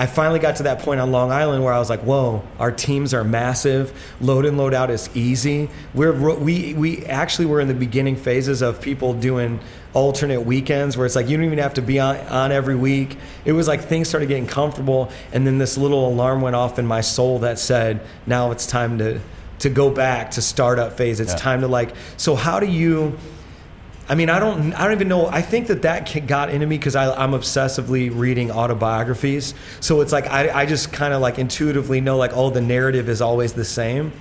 I 0.00 0.06
finally 0.06 0.38
got 0.38 0.56
to 0.56 0.62
that 0.62 0.78
point 0.78 1.00
on 1.00 1.10
Long 1.10 1.32
Island 1.32 1.64
where 1.64 1.72
I 1.72 1.80
was 1.80 1.90
like, 1.90 2.02
"Whoa, 2.02 2.44
our 2.60 2.70
teams 2.70 3.12
are 3.12 3.24
massive. 3.24 3.92
Load 4.20 4.46
and 4.46 4.56
load 4.56 4.72
out 4.72 4.90
is 4.90 5.10
easy. 5.12 5.68
We're 5.92 6.12
we 6.12 6.72
we 6.74 7.04
actually 7.06 7.46
were 7.46 7.60
in 7.60 7.66
the 7.66 7.74
beginning 7.74 8.14
phases 8.14 8.62
of 8.62 8.80
people 8.80 9.12
doing 9.12 9.58
alternate 9.94 10.42
weekends 10.42 10.96
where 10.96 11.06
it's 11.06 11.16
like 11.16 11.28
you 11.28 11.36
don't 11.36 11.46
even 11.46 11.58
have 11.58 11.74
to 11.74 11.82
be 11.82 11.98
on, 11.98 12.16
on 12.26 12.52
every 12.52 12.76
week. 12.76 13.16
It 13.44 13.52
was 13.52 13.68
like 13.68 13.82
things 13.82 14.08
started 14.08 14.26
getting 14.26 14.46
comfortable, 14.46 15.10
and 15.32 15.46
then 15.46 15.58
this 15.58 15.78
little 15.78 16.08
alarm 16.08 16.40
went 16.40 16.56
off 16.56 16.78
in 16.78 16.86
my 16.86 17.00
soul 17.00 17.40
that 17.40 17.58
said, 17.58 18.00
"Now 18.26 18.50
it's 18.50 18.66
time 18.66 18.98
to 18.98 19.20
to 19.60 19.68
go 19.68 19.90
back 19.90 20.32
to 20.32 20.42
startup 20.42 20.92
phase. 20.92 21.20
It's 21.20 21.32
yeah. 21.32 21.38
time 21.38 21.60
to 21.62 21.68
like." 21.68 21.94
So 22.16 22.34
how 22.34 22.60
do 22.60 22.66
you? 22.66 23.18
I 24.10 24.14
mean, 24.14 24.30
I 24.30 24.38
don't, 24.38 24.72
I 24.72 24.84
don't 24.84 24.94
even 24.94 25.08
know. 25.08 25.26
I 25.26 25.42
think 25.42 25.66
that 25.66 25.82
that 25.82 26.26
got 26.26 26.48
into 26.48 26.66
me 26.66 26.78
because 26.78 26.96
I'm 26.96 27.32
obsessively 27.32 28.10
reading 28.10 28.50
autobiographies. 28.50 29.52
So 29.80 30.00
it's 30.00 30.12
like 30.12 30.26
I, 30.28 30.62
I 30.62 30.64
just 30.64 30.94
kind 30.94 31.12
of 31.12 31.20
like 31.20 31.38
intuitively 31.38 32.00
know 32.00 32.16
like, 32.16 32.30
oh, 32.32 32.48
the 32.48 32.62
narrative 32.62 33.10
is 33.10 33.20
always 33.20 33.52
the 33.52 33.66
same. 33.66 34.12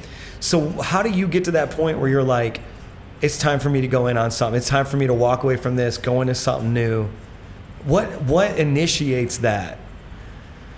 So 0.41 0.69
how 0.69 1.03
do 1.03 1.09
you 1.09 1.25
get 1.25 1.45
to 1.45 1.51
that 1.51 1.71
point 1.71 1.99
where 1.99 2.09
you're 2.09 2.21
like, 2.21 2.59
it's 3.21 3.37
time 3.37 3.59
for 3.59 3.69
me 3.69 3.81
to 3.81 3.87
go 3.87 4.07
in 4.07 4.17
on 4.17 4.31
something. 4.31 4.57
It's 4.57 4.67
time 4.67 4.85
for 4.85 4.97
me 4.97 5.07
to 5.07 5.13
walk 5.13 5.43
away 5.43 5.57
from 5.57 5.75
this, 5.75 5.97
go 5.97 6.21
into 6.21 6.35
something 6.35 6.73
new. 6.73 7.09
What 7.85 8.21
what 8.23 8.57
initiates 8.59 9.39
that? 9.39 9.77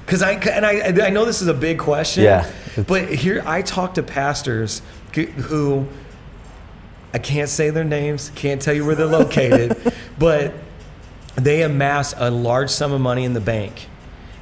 Because 0.05 0.21
I 0.21 0.33
and 0.33 0.65
I 0.65 1.07
I 1.07 1.09
know 1.09 1.25
this 1.25 1.41
is 1.41 1.47
a 1.47 1.53
big 1.53 1.79
question. 1.79 2.23
Yeah. 2.23 2.49
But 2.87 3.09
here 3.09 3.43
I 3.45 3.61
talk 3.61 3.95
to 3.95 4.03
pastors 4.03 4.81
who 5.13 5.87
I 7.13 7.17
can't 7.17 7.49
say 7.49 7.71
their 7.71 7.83
names, 7.83 8.31
can't 8.35 8.61
tell 8.61 8.73
you 8.73 8.85
where 8.85 8.95
they're 8.95 9.05
located, 9.05 9.75
but 10.19 10.53
they 11.35 11.63
amass 11.63 12.13
a 12.17 12.29
large 12.29 12.69
sum 12.69 12.91
of 12.91 13.01
money 13.01 13.25
in 13.25 13.33
the 13.33 13.41
bank. 13.41 13.87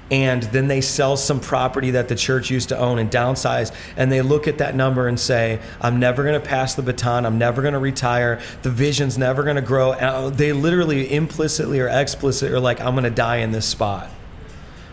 And 0.10 0.44
then 0.44 0.68
they 0.68 0.80
sell 0.80 1.18
some 1.18 1.40
property 1.40 1.92
that 1.92 2.08
the 2.08 2.16
church 2.16 2.50
used 2.50 2.70
to 2.70 2.78
own 2.78 2.98
and 2.98 3.12
downsize. 3.12 3.74
And 3.98 4.12
they 4.12 4.22
look 4.22 4.48
at 4.48 4.60
that 4.60 4.74
number 4.74 5.08
and 5.08 5.20
say, 5.20 5.60
I'm 5.82 6.00
never 6.00 6.24
going 6.24 6.40
to 6.40 6.46
pass 6.46 6.76
the 6.76 6.82
baton. 6.82 7.26
I'm 7.26 7.38
never 7.38 7.62
going 7.62 7.74
to 7.74 7.80
retire. 7.80 8.40
The 8.62 8.70
vision's 8.70 9.18
never 9.18 9.44
going 9.44 9.58
to 9.58 9.62
grow. 9.62 9.92
And 9.92 10.06
uh, 10.06 10.30
they 10.30 10.54
literally 10.54 11.14
implicitly 11.14 11.80
or 11.82 11.90
explicitly 11.90 12.56
are 12.56 12.60
like, 12.60 12.80
I'm 12.80 12.94
going 12.94 13.04
to 13.04 13.10
die 13.10 13.38
in 13.38 13.52
this 13.52 13.66
spot. 13.66 14.10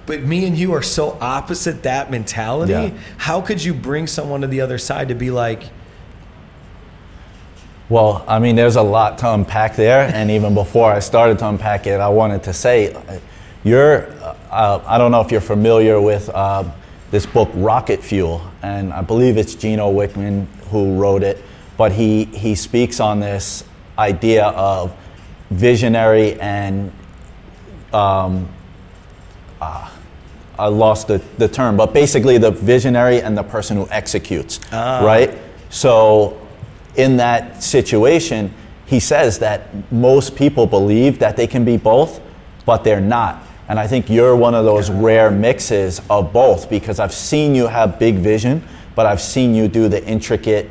But 0.06 0.22
me 0.22 0.46
and 0.46 0.58
you 0.58 0.74
are 0.74 0.82
so 0.82 1.16
opposite 1.20 1.84
that 1.84 2.10
mentality. 2.10 2.72
Yeah. 2.72 2.90
How 3.16 3.40
could 3.40 3.62
you 3.62 3.72
bring 3.72 4.06
someone 4.06 4.40
to 4.42 4.46
the 4.46 4.60
other 4.60 4.78
side 4.78 5.08
to 5.08 5.14
be 5.14 5.30
like, 5.30 5.62
well, 7.88 8.24
I 8.26 8.38
mean, 8.38 8.56
there's 8.56 8.76
a 8.76 8.82
lot 8.82 9.18
to 9.18 9.32
unpack 9.32 9.76
there. 9.76 10.10
And 10.12 10.30
even 10.30 10.54
before 10.54 10.92
I 10.92 10.98
started 10.98 11.38
to 11.38 11.48
unpack 11.48 11.86
it, 11.86 12.00
I 12.00 12.08
wanted 12.08 12.42
to 12.44 12.52
say, 12.52 12.92
you're, 13.64 14.06
uh, 14.50 14.82
I 14.86 14.98
don't 14.98 15.10
know 15.10 15.20
if 15.22 15.32
you're 15.32 15.40
familiar 15.40 16.00
with 16.00 16.28
uh, 16.28 16.64
this 17.10 17.26
book, 17.26 17.50
Rocket 17.54 18.02
Fuel. 18.02 18.42
And 18.62 18.92
I 18.92 19.00
believe 19.00 19.36
it's 19.36 19.54
Gino 19.54 19.90
Wickman 19.90 20.46
who 20.70 20.96
wrote 20.96 21.22
it. 21.22 21.42
But 21.76 21.92
he, 21.92 22.26
he 22.26 22.54
speaks 22.54 23.00
on 23.00 23.20
this 23.20 23.64
idea 23.98 24.46
of 24.48 24.94
visionary 25.50 26.38
and 26.40 26.92
um, 27.92 28.48
uh, 29.60 29.90
I 30.58 30.66
lost 30.66 31.08
the, 31.08 31.22
the 31.38 31.48
term, 31.48 31.76
but 31.76 31.92
basically 31.92 32.38
the 32.38 32.50
visionary 32.50 33.22
and 33.22 33.36
the 33.36 33.42
person 33.42 33.76
who 33.76 33.88
executes, 33.90 34.60
ah. 34.72 35.04
right? 35.04 35.38
So 35.70 36.40
in 36.96 37.16
that 37.16 37.62
situation, 37.62 38.52
he 38.86 39.00
says 39.00 39.38
that 39.40 39.90
most 39.90 40.36
people 40.36 40.66
believe 40.66 41.18
that 41.18 41.36
they 41.36 41.46
can 41.46 41.64
be 41.64 41.76
both, 41.76 42.20
but 42.66 42.84
they're 42.84 43.00
not. 43.00 43.43
And 43.68 43.80
I 43.80 43.86
think 43.86 44.10
you're 44.10 44.36
one 44.36 44.54
of 44.54 44.64
those 44.64 44.90
rare 44.90 45.30
mixes 45.30 46.00
of 46.10 46.32
both 46.32 46.68
because 46.68 47.00
I've 47.00 47.14
seen 47.14 47.54
you 47.54 47.66
have 47.66 47.98
big 47.98 48.16
vision, 48.16 48.62
but 48.94 49.06
I've 49.06 49.20
seen 49.20 49.54
you 49.54 49.68
do 49.68 49.88
the 49.88 50.04
intricate 50.04 50.68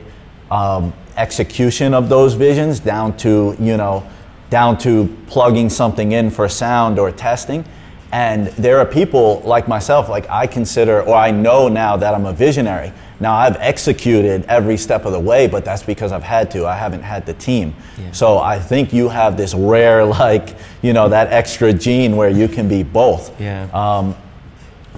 um, 0.51 0.93
execution 1.17 1.93
of 1.93 2.09
those 2.09 2.33
visions 2.35 2.79
down 2.79 3.17
to, 3.17 3.55
you 3.59 3.77
know, 3.77 4.07
down 4.49 4.77
to 4.79 5.15
plugging 5.27 5.69
something 5.69 6.11
in 6.11 6.29
for 6.29 6.47
sound 6.47 6.99
or 6.99 7.11
testing. 7.11 7.65
And 8.13 8.45
there 8.49 8.77
are 8.77 8.85
people 8.85 9.41
like 9.43 9.67
myself, 9.67 10.07
like 10.07 10.29
I 10.29 10.45
consider, 10.45 11.01
or 11.01 11.15
I 11.15 11.31
know 11.31 11.67
now 11.67 11.97
that 11.97 12.13
I'm 12.13 12.27
a 12.27 12.31
visionary. 12.31 12.93
Now 13.19 13.33
I've 13.33 13.55
executed 13.55 14.45
every 14.45 14.77
step 14.77 15.05
of 15.05 15.13
the 15.13 15.19
way, 15.19 15.47
but 15.47 15.65
that's 15.65 15.81
because 15.81 16.11
I've 16.11 16.21
had 16.21 16.51
to. 16.51 16.67
I 16.67 16.75
haven't 16.75 17.01
had 17.01 17.25
the 17.25 17.33
team. 17.33 17.73
Yeah. 17.97 18.11
So 18.11 18.37
I 18.37 18.59
think 18.59 18.93
you 18.93 19.09
have 19.09 19.35
this 19.35 19.55
rare, 19.55 20.05
like, 20.23 20.55
you 20.83 20.93
know, 20.93 21.09
that 21.09 21.33
extra 21.33 21.73
gene 21.73 22.15
where 22.15 22.29
you 22.29 22.47
can 22.47 22.67
be 22.67 22.83
both. 22.83 23.41
Yeah. 23.41 23.67
Um, 23.73 24.15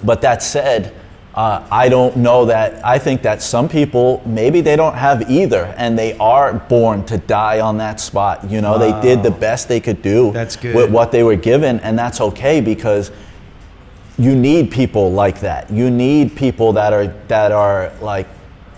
but 0.04 0.20
that 0.20 0.42
said, 0.42 0.92
uh, 1.36 1.66
I 1.70 1.90
don't 1.90 2.16
know 2.16 2.46
that. 2.46 2.84
I 2.84 2.98
think 2.98 3.20
that 3.22 3.42
some 3.42 3.68
people 3.68 4.22
maybe 4.24 4.62
they 4.62 4.74
don't 4.74 4.94
have 4.94 5.30
either, 5.30 5.74
and 5.76 5.98
they 5.98 6.16
are 6.16 6.54
born 6.54 7.04
to 7.06 7.18
die 7.18 7.60
on 7.60 7.76
that 7.78 8.00
spot. 8.00 8.50
You 8.50 8.62
know, 8.62 8.78
wow. 8.78 9.00
they 9.00 9.08
did 9.08 9.22
the 9.22 9.30
best 9.30 9.68
they 9.68 9.80
could 9.80 10.00
do 10.00 10.32
that's 10.32 10.56
good. 10.56 10.74
with 10.74 10.90
what 10.90 11.12
they 11.12 11.22
were 11.22 11.36
given, 11.36 11.78
and 11.80 11.98
that's 11.98 12.22
okay 12.22 12.62
because 12.62 13.10
you 14.18 14.34
need 14.34 14.70
people 14.70 15.12
like 15.12 15.40
that. 15.40 15.70
You 15.70 15.90
need 15.90 16.34
people 16.34 16.72
that 16.72 16.94
are 16.94 17.08
that 17.28 17.52
are 17.52 17.92
like 18.00 18.26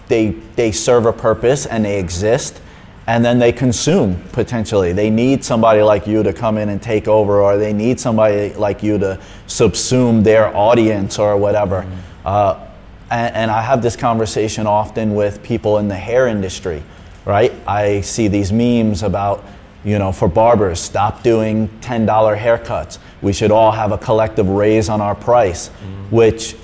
they 0.09 0.31
they 0.57 0.73
serve 0.73 1.07
a 1.07 1.13
purpose 1.13 1.65
and 1.65 1.85
they 1.85 2.01
exist 2.01 2.61
and 3.09 3.25
then 3.25 3.39
they 3.39 3.53
consume 3.53 4.23
potentially. 4.33 4.93
They 4.93 5.09
need 5.09 5.43
somebody 5.43 5.81
like 5.81 6.07
you 6.07 6.23
to 6.23 6.33
come 6.35 6.59
in 6.59 6.69
and 6.69 6.83
take 6.83 7.09
over, 7.09 7.41
or 7.41 7.57
they 7.57 7.73
need 7.73 7.99
somebody 7.99 8.53
like 8.53 8.83
you 8.83 8.99
to 8.99 9.19
subsume 9.47 10.23
their 10.23 10.55
audience 10.55 11.19
or 11.19 11.39
whatever. 11.39 11.83
Mm-hmm. 11.83 12.01
Uh, 12.25 12.67
and, 13.11 13.35
and, 13.35 13.51
I 13.51 13.63
have 13.63 13.83
this 13.83 13.97
conversation 13.97 14.67
often 14.67 15.15
with 15.15 15.43
people 15.43 15.79
in 15.79 15.89
the 15.89 15.97
hair 15.97 16.27
industry, 16.27 16.83
right? 17.25 17.53
I 17.67 18.03
see 18.03 18.29
these 18.29 18.53
memes 18.53 19.03
about, 19.03 19.45
you 19.85 19.99
know, 19.99 20.13
for 20.13 20.29
barbers, 20.29 20.79
stop 20.79 21.23
doing 21.23 21.69
$10 21.81 22.07
haircuts. 22.39 22.99
We 23.23 23.33
should 23.33 23.51
all 23.51 23.73
have 23.73 23.93
a 23.93 23.99
collective 23.99 24.49
raise 24.49 24.89
on 24.89 25.01
our 25.01 25.15
price, 25.15 25.69
mm-hmm. 25.69 26.15
which, 26.15 26.55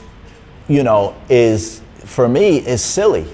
you 0.69 0.83
know, 0.83 1.15
is, 1.31 1.81
for 2.05 2.29
me, 2.29 2.59
is 2.59 2.83
silly 2.83 3.27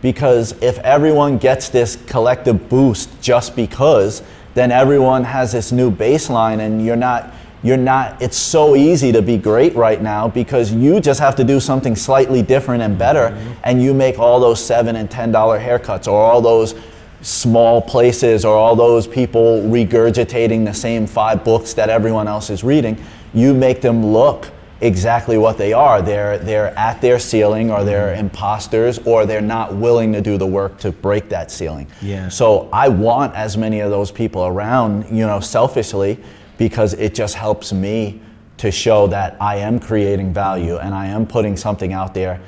because 0.00 0.52
if 0.62 0.78
everyone 0.80 1.38
gets 1.38 1.70
this 1.70 1.96
collective 2.06 2.68
boost 2.68 3.10
just 3.22 3.56
because, 3.56 4.22
then 4.54 4.70
everyone 4.70 5.24
has 5.24 5.52
this 5.52 5.72
new 5.72 5.90
baseline 5.90 6.60
and 6.60 6.84
you're 6.84 6.94
not 6.94 7.33
you're 7.64 7.76
not 7.76 8.20
it's 8.22 8.36
so 8.36 8.76
easy 8.76 9.10
to 9.10 9.20
be 9.20 9.36
great 9.36 9.74
right 9.74 10.00
now 10.00 10.28
because 10.28 10.70
you 10.72 11.00
just 11.00 11.18
have 11.18 11.34
to 11.34 11.42
do 11.42 11.58
something 11.58 11.96
slightly 11.96 12.42
different 12.42 12.82
and 12.82 12.96
better 12.96 13.30
mm-hmm. 13.30 13.52
and 13.64 13.82
you 13.82 13.92
make 13.92 14.18
all 14.18 14.38
those 14.38 14.64
7 14.64 14.94
and 14.94 15.10
10 15.10 15.32
dollar 15.32 15.58
haircuts 15.58 16.06
or 16.06 16.20
all 16.20 16.40
those 16.40 16.74
small 17.22 17.80
places 17.80 18.44
or 18.44 18.54
all 18.54 18.76
those 18.76 19.06
people 19.06 19.62
regurgitating 19.62 20.64
the 20.64 20.74
same 20.74 21.06
five 21.06 21.42
books 21.42 21.72
that 21.72 21.88
everyone 21.88 22.28
else 22.28 22.50
is 22.50 22.62
reading 22.62 23.02
you 23.32 23.54
make 23.54 23.80
them 23.80 24.06
look 24.06 24.50
exactly 24.80 25.38
what 25.38 25.56
they 25.56 25.72
are. 25.72 26.02
They're, 26.02 26.38
they're 26.38 26.76
at 26.78 27.00
their 27.00 27.18
ceiling 27.18 27.70
or 27.70 27.84
they're 27.84 28.08
mm-hmm. 28.08 28.26
imposters 28.26 28.98
or 28.98 29.24
they're 29.24 29.40
not 29.40 29.74
willing 29.74 30.12
to 30.12 30.20
do 30.20 30.36
the 30.36 30.46
work 30.46 30.78
to 30.78 30.92
break 30.92 31.28
that 31.30 31.50
ceiling. 31.50 31.88
Yeah. 32.02 32.28
So 32.28 32.68
I 32.72 32.88
want 32.88 33.34
as 33.34 33.56
many 33.56 33.80
of 33.80 33.90
those 33.90 34.10
people 34.10 34.44
around, 34.44 35.06
you 35.16 35.26
know, 35.26 35.40
selfishly 35.40 36.18
because 36.58 36.94
it 36.94 37.14
just 37.14 37.34
helps 37.34 37.72
me 37.72 38.20
to 38.58 38.70
show 38.70 39.06
that 39.08 39.36
I 39.40 39.56
am 39.56 39.80
creating 39.80 40.32
value 40.32 40.78
and 40.78 40.94
I 40.94 41.06
am 41.06 41.26
putting 41.26 41.56
something 41.56 41.92
out 41.92 42.14
there 42.14 42.40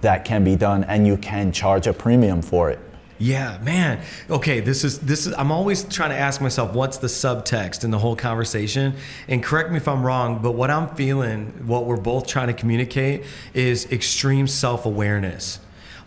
that 0.00 0.24
can 0.24 0.44
be 0.44 0.56
done 0.56 0.84
and 0.84 1.06
you 1.06 1.16
can 1.16 1.52
charge 1.52 1.86
a 1.86 1.92
premium 1.92 2.42
for 2.42 2.70
it. 2.70 2.78
Yeah, 3.20 3.58
man. 3.62 4.00
Okay, 4.30 4.60
this 4.60 4.84
is 4.84 5.00
this 5.00 5.26
is 5.26 5.34
I'm 5.36 5.50
always 5.50 5.82
trying 5.82 6.10
to 6.10 6.16
ask 6.16 6.40
myself 6.40 6.72
what's 6.72 6.98
the 6.98 7.08
subtext 7.08 7.82
in 7.82 7.90
the 7.90 7.98
whole 7.98 8.14
conversation. 8.14 8.94
And 9.26 9.42
correct 9.42 9.70
me 9.70 9.76
if 9.76 9.88
I'm 9.88 10.06
wrong, 10.06 10.40
but 10.40 10.52
what 10.52 10.70
I'm 10.70 10.94
feeling, 10.94 11.66
what 11.66 11.86
we're 11.86 11.96
both 11.96 12.28
trying 12.28 12.46
to 12.46 12.52
communicate 12.52 13.24
is 13.54 13.90
extreme 13.90 14.46
self-awareness 14.46 15.58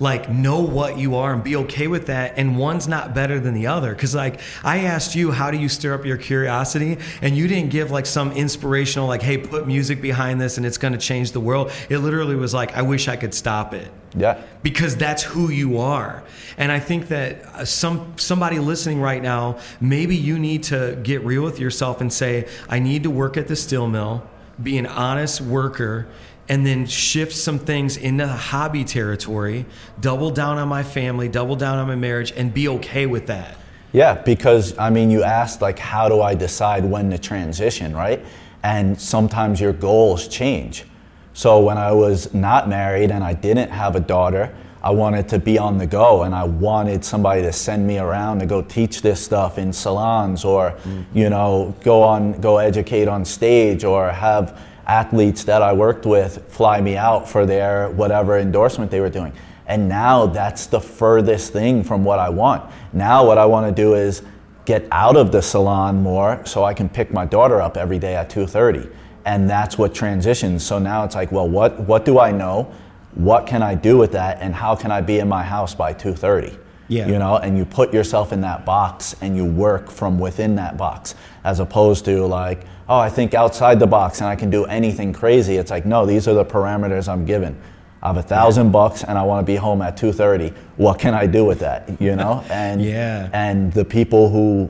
like 0.02 0.30
know 0.30 0.60
what 0.60 0.98
you 0.98 1.16
are 1.16 1.32
and 1.32 1.44
be 1.44 1.56
okay 1.56 1.88
with 1.88 2.08
that 2.08 2.34
and 2.36 2.58
one's 2.58 2.88
not 2.88 3.14
better 3.14 3.40
than 3.40 3.54
the 3.54 3.68
other. 3.68 3.94
Because 3.94 4.16
like 4.16 4.42
i 4.64 4.80
asked 4.80 5.16
you 5.16 5.32
how 5.32 5.52
do 5.52 5.58
you 5.58 5.70
stir 5.70 5.94
up 5.94 6.06
your 6.06 6.18
curiosity? 6.18 6.98
And 7.22 7.38
you 7.38 7.48
didn't 7.48 7.70
give 7.70 7.92
like 7.92 8.08
some 8.08 8.32
inspirational 8.32 9.08
like 9.08 9.22
hey 9.22 9.38
put 9.38 9.68
music 9.68 10.02
behind 10.02 10.42
this 10.42 10.58
and 10.58 10.66
it's 10.66 10.80
going 10.80 10.94
to 10.94 11.00
change 11.00 11.32
the 11.32 11.40
world. 11.40 11.72
It 11.88 12.00
literally 12.00 12.36
was 12.36 12.54
like 12.54 12.76
i 12.76 12.82
wish 12.82 13.08
i 13.08 13.16
could 13.16 13.34
stop 13.34 13.74
it. 13.74 13.92
Yeah. 14.18 14.42
Because 14.64 14.98
that's 14.98 15.24
who 15.24 15.50
you 15.52 15.78
are. 15.78 16.24
And 16.58 16.72
i 16.72 16.80
think 16.80 17.10
that 17.10 17.46
uh, 17.46 17.66
some 17.66 18.14
somebody 18.18 18.58
listening 18.58 19.00
right 19.00 19.22
now 19.22 19.60
maybe 19.80 20.16
you 20.16 20.40
need 20.40 20.64
to 20.64 21.00
get 21.04 21.24
real 21.24 21.44
with 21.44 21.60
yourself 21.60 22.02
and 22.02 22.12
say 22.12 22.48
i 22.68 22.80
need 22.80 23.04
to 23.04 23.12
work 23.12 23.38
at 23.38 23.48
the 23.48 23.56
steel 23.56 23.88
mill 23.88 24.28
be 24.62 24.78
an 24.78 24.86
honest 24.86 25.42
worker 25.42 26.08
and 26.52 26.66
then 26.66 26.86
shift 26.86 27.34
some 27.34 27.58
things 27.58 27.96
into 27.96 28.28
hobby 28.28 28.84
territory, 28.84 29.66
double 30.02 30.30
down 30.30 30.58
on 30.58 30.68
my 30.68 30.84
family, 30.84 31.30
double 31.30 31.56
down 31.56 31.80
on 31.80 31.88
my 31.88 31.96
marriage, 31.96 32.34
and 32.36 32.54
be 32.54 32.68
okay 32.68 33.06
with 33.06 33.26
that. 33.28 33.56
Yeah, 33.94 34.16
because 34.16 34.78
I 34.78 34.90
mean, 34.90 35.10
you 35.10 35.24
asked, 35.24 35.62
like, 35.62 35.80
how 35.80 36.10
do 36.10 36.22
I 36.22 36.36
decide 36.36 36.84
when 36.84 37.10
to 37.12 37.18
transition, 37.18 37.96
right? 37.96 38.26
And 38.64 39.00
sometimes 39.00 39.62
your 39.62 39.72
goals 39.72 40.28
change. 40.28 40.84
So 41.32 41.62
when 41.62 41.78
I 41.78 41.94
was 41.94 42.34
not 42.34 42.68
married 42.68 43.12
and 43.12 43.24
I 43.24 43.34
didn't 43.34 43.70
have 43.70 43.96
a 43.96 44.02
daughter, 44.02 44.54
I 44.84 44.90
wanted 44.90 45.30
to 45.30 45.40
be 45.40 45.58
on 45.58 45.78
the 45.78 45.88
go 45.88 46.24
and 46.24 46.36
I 46.36 46.44
wanted 46.44 47.06
somebody 47.06 47.44
to 47.44 47.54
send 47.54 47.88
me 47.88 47.98
around 47.98 48.40
to 48.40 48.46
go 48.46 48.62
teach 48.62 49.02
this 49.02 49.24
stuff 49.24 49.58
in 49.58 49.72
salons 49.72 50.44
or, 50.44 50.72
mm-hmm. 50.72 51.18
you 51.18 51.30
know, 51.30 51.74
go 51.82 52.02
on, 52.04 52.42
go 52.42 52.58
educate 52.58 53.08
on 53.08 53.24
stage 53.24 53.86
or 53.86 54.10
have 54.10 54.60
athletes 54.88 55.44
that 55.46 55.62
I 55.62 55.74
worked 55.74 56.06
with 56.06 56.46
fly 56.52 56.82
me 56.82 56.98
out 56.98 57.28
for 57.28 57.46
their 57.46 57.90
whatever 57.92 58.38
endorsement 58.38 58.92
they 58.92 59.00
were 59.00 59.10
doing. 59.10 59.34
And 59.68 59.88
now 59.88 60.26
that's 60.26 60.66
the 60.66 60.82
furthest 60.82 61.54
thing 61.54 61.84
from 61.84 62.04
what 62.04 62.20
I 62.20 62.30
want. 62.30 62.70
Now 62.94 63.26
what 63.26 63.38
I 63.38 63.46
want 63.46 63.74
to 63.74 63.82
do 63.82 63.96
is 63.96 64.22
get 64.66 64.88
out 64.92 65.16
of 65.16 65.32
the 65.32 65.42
salon 65.42 66.02
more 66.02 66.46
so 66.46 66.64
I 66.64 66.74
can 66.74 66.90
pick 66.90 67.12
my 67.12 67.26
daughter 67.26 67.62
up 67.62 67.78
every 67.78 68.00
day 68.00 68.16
at 68.16 68.30
2:30. 68.30 68.90
And 69.26 69.50
that's 69.50 69.78
what 69.78 69.94
transitions. 69.94 70.64
So 70.64 70.80
now 70.80 71.04
it's 71.04 71.16
like, 71.16 71.32
well, 71.32 71.48
what 71.48 71.80
what 71.82 72.06
do 72.06 72.20
I 72.20 72.32
know? 72.32 72.72
What 73.14 73.46
can 73.46 73.62
I 73.62 73.76
do 73.76 73.98
with 73.98 74.12
that 74.14 74.40
and 74.42 74.56
how 74.56 74.76
can 74.76 74.92
I 74.92 75.02
be 75.02 75.20
in 75.20 75.30
my 75.30 75.44
house 75.44 75.76
by 75.76 75.94
2:30? 75.94 76.58
Yeah. 76.92 77.08
You 77.08 77.20
know, 77.20 77.38
and 77.38 77.58
you 77.58 77.64
put 77.64 77.94
yourself 77.94 78.34
in 78.34 78.42
that 78.42 78.66
box 78.66 79.16
and 79.22 79.36
you 79.38 79.46
work 79.46 79.90
from 79.90 80.20
within 80.20 80.56
that 80.56 80.76
box 80.76 81.16
as 81.44 81.60
opposed 81.60 82.04
to 82.06 82.26
like 82.26 82.66
oh, 82.92 83.00
I 83.00 83.10
think 83.10 83.34
outside 83.34 83.80
the 83.80 83.88
box 83.88 84.20
and 84.20 84.28
I 84.28 84.36
can 84.36 84.50
do 84.50 84.66
anything 84.66 85.14
crazy. 85.14 85.56
It's 85.56 85.72
like, 85.72 85.86
no, 85.86 86.06
these 86.06 86.28
are 86.28 86.34
the 86.34 86.44
parameters 86.44 87.08
I'm 87.08 87.26
given. 87.26 87.58
I 88.04 88.08
have 88.08 88.18
a 88.18 88.24
thousand 88.24 88.72
bucks 88.72 89.06
and 89.06 89.18
I 89.18 89.24
want 89.24 89.46
to 89.46 89.50
be 89.50 89.56
home 89.56 89.82
at 89.82 89.96
2:30. 89.96 90.54
What 90.76 91.00
can 91.00 91.14
I 91.14 91.26
do 91.26 91.46
with 91.46 91.60
that? 91.60 92.02
You 92.02 92.16
know, 92.16 92.44
and 92.50 92.84
yeah, 92.84 93.30
and 93.32 93.72
the 93.72 93.86
people 93.86 94.30
who 94.30 94.70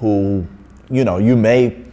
who 0.00 0.46
you 0.90 1.04
know 1.04 1.18
you 1.18 1.36
may 1.36 1.83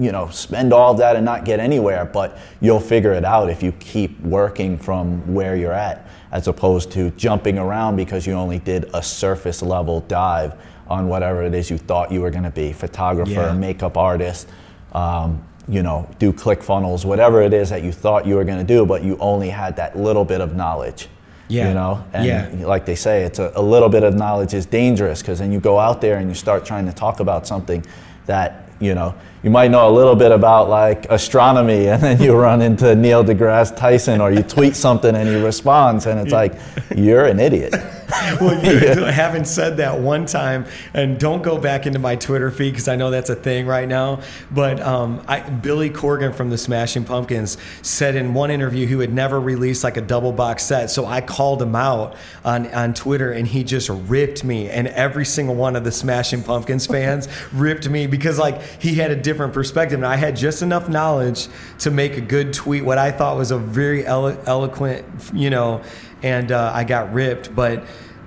you 0.00 0.12
know 0.12 0.28
spend 0.30 0.72
all 0.72 0.94
that 0.94 1.16
and 1.16 1.24
not 1.24 1.44
get 1.44 1.60
anywhere, 1.60 2.04
but 2.04 2.38
you'll 2.60 2.80
figure 2.80 3.12
it 3.12 3.24
out 3.24 3.50
if 3.50 3.62
you 3.62 3.72
keep 3.72 4.18
working 4.20 4.78
from 4.78 5.34
where 5.34 5.56
you're 5.56 5.72
at, 5.72 6.08
as 6.32 6.48
opposed 6.48 6.90
to 6.92 7.10
jumping 7.12 7.58
around 7.58 7.96
because 7.96 8.26
you 8.26 8.32
only 8.32 8.58
did 8.58 8.88
a 8.94 9.02
surface 9.02 9.62
level 9.62 10.00
dive 10.00 10.54
on 10.88 11.06
whatever 11.06 11.42
it 11.42 11.54
is 11.54 11.70
you 11.70 11.78
thought 11.78 12.10
you 12.10 12.20
were 12.20 12.30
going 12.30 12.42
to 12.42 12.50
be, 12.50 12.72
photographer, 12.72 13.30
yeah. 13.30 13.52
makeup 13.52 13.96
artist 13.96 14.48
um, 14.92 15.42
you 15.68 15.82
know, 15.82 16.08
do 16.18 16.32
click 16.32 16.62
funnels, 16.62 17.06
whatever 17.06 17.42
it 17.42 17.52
is 17.52 17.70
that 17.70 17.82
you 17.82 17.92
thought 17.92 18.26
you 18.26 18.34
were 18.34 18.44
going 18.44 18.58
to 18.58 18.64
do, 18.64 18.84
but 18.84 19.04
you 19.04 19.16
only 19.18 19.48
had 19.48 19.76
that 19.76 19.96
little 19.96 20.24
bit 20.24 20.40
of 20.40 20.56
knowledge. 20.56 21.08
Yeah. 21.48 21.68
You 21.68 21.74
know, 21.74 22.04
and 22.12 22.26
yeah. 22.26 22.66
like 22.66 22.86
they 22.86 22.94
say, 22.94 23.22
it's 23.22 23.40
a, 23.40 23.52
a 23.56 23.62
little 23.62 23.88
bit 23.88 24.04
of 24.04 24.14
knowledge 24.14 24.54
is 24.54 24.66
dangerous 24.66 25.20
because 25.20 25.40
then 25.40 25.50
you 25.50 25.58
go 25.58 25.80
out 25.80 26.00
there 26.00 26.18
and 26.18 26.28
you 26.28 26.34
start 26.34 26.64
trying 26.64 26.86
to 26.86 26.92
talk 26.92 27.18
about 27.18 27.46
something 27.46 27.84
that 28.26 28.68
you 28.78 28.94
know 28.94 29.16
you 29.42 29.48
might 29.48 29.70
know 29.70 29.88
a 29.88 29.92
little 29.92 30.16
bit 30.16 30.32
about 30.32 30.68
like 30.68 31.06
astronomy 31.10 31.88
and 31.88 32.02
then 32.02 32.20
you 32.20 32.34
run 32.34 32.60
into 32.60 32.94
neil 32.94 33.24
degrasse 33.24 33.74
tyson 33.76 34.20
or 34.20 34.30
you 34.30 34.42
tweet 34.42 34.76
something 34.76 35.14
and 35.14 35.28
he 35.28 35.36
responds 35.42 36.06
and 36.06 36.20
it's 36.20 36.32
like 36.32 36.54
you're 36.94 37.24
an 37.24 37.40
idiot 37.40 37.72
well 38.40 38.62
yeah. 38.64 39.10
having 39.10 39.44
said 39.44 39.76
that 39.76 39.98
one 39.98 40.26
time 40.26 40.66
and 40.94 41.18
don't 41.18 41.42
go 41.42 41.56
back 41.58 41.86
into 41.86 41.98
my 41.98 42.16
twitter 42.16 42.50
feed 42.50 42.70
because 42.70 42.88
i 42.88 42.96
know 42.96 43.10
that's 43.10 43.30
a 43.30 43.34
thing 43.34 43.66
right 43.66 43.88
now 43.88 44.20
but 44.50 44.80
um, 44.80 45.22
I, 45.28 45.40
billy 45.40 45.90
corgan 45.90 46.34
from 46.34 46.50
the 46.50 46.58
smashing 46.58 47.04
pumpkins 47.04 47.56
said 47.82 48.16
in 48.16 48.34
one 48.34 48.50
interview 48.50 48.86
he 48.86 48.96
would 48.96 49.12
never 49.12 49.40
release 49.40 49.84
like 49.84 49.96
a 49.96 50.00
double 50.00 50.32
box 50.32 50.64
set 50.64 50.90
so 50.90 51.06
i 51.06 51.20
called 51.20 51.62
him 51.62 51.76
out 51.76 52.16
on, 52.44 52.66
on 52.74 52.94
twitter 52.94 53.32
and 53.32 53.46
he 53.46 53.64
just 53.64 53.88
ripped 53.88 54.44
me 54.44 54.68
and 54.68 54.88
every 54.88 55.24
single 55.24 55.54
one 55.54 55.76
of 55.76 55.84
the 55.84 55.92
smashing 55.92 56.42
pumpkins 56.42 56.86
fans 56.86 57.28
ripped 57.52 57.88
me 57.88 58.06
because 58.06 58.38
like 58.38 58.60
he 58.80 58.94
had 58.96 59.10
a 59.10 59.16
different 59.30 59.54
perspective. 59.54 60.00
And 60.00 60.06
I 60.06 60.16
had 60.16 60.34
just 60.34 60.60
enough 60.60 60.88
knowledge 60.88 61.46
to 61.78 61.92
make 61.92 62.16
a 62.16 62.20
good 62.20 62.52
tweet, 62.52 62.84
what 62.84 62.98
I 62.98 63.12
thought 63.12 63.36
was 63.36 63.52
a 63.52 63.58
very 63.58 64.04
elo- 64.04 64.36
eloquent, 64.44 65.06
you 65.32 65.50
know, 65.50 65.82
and 66.20 66.50
uh, 66.50 66.72
I 66.74 66.82
got 66.82 67.12
ripped. 67.12 67.54
But 67.54 67.84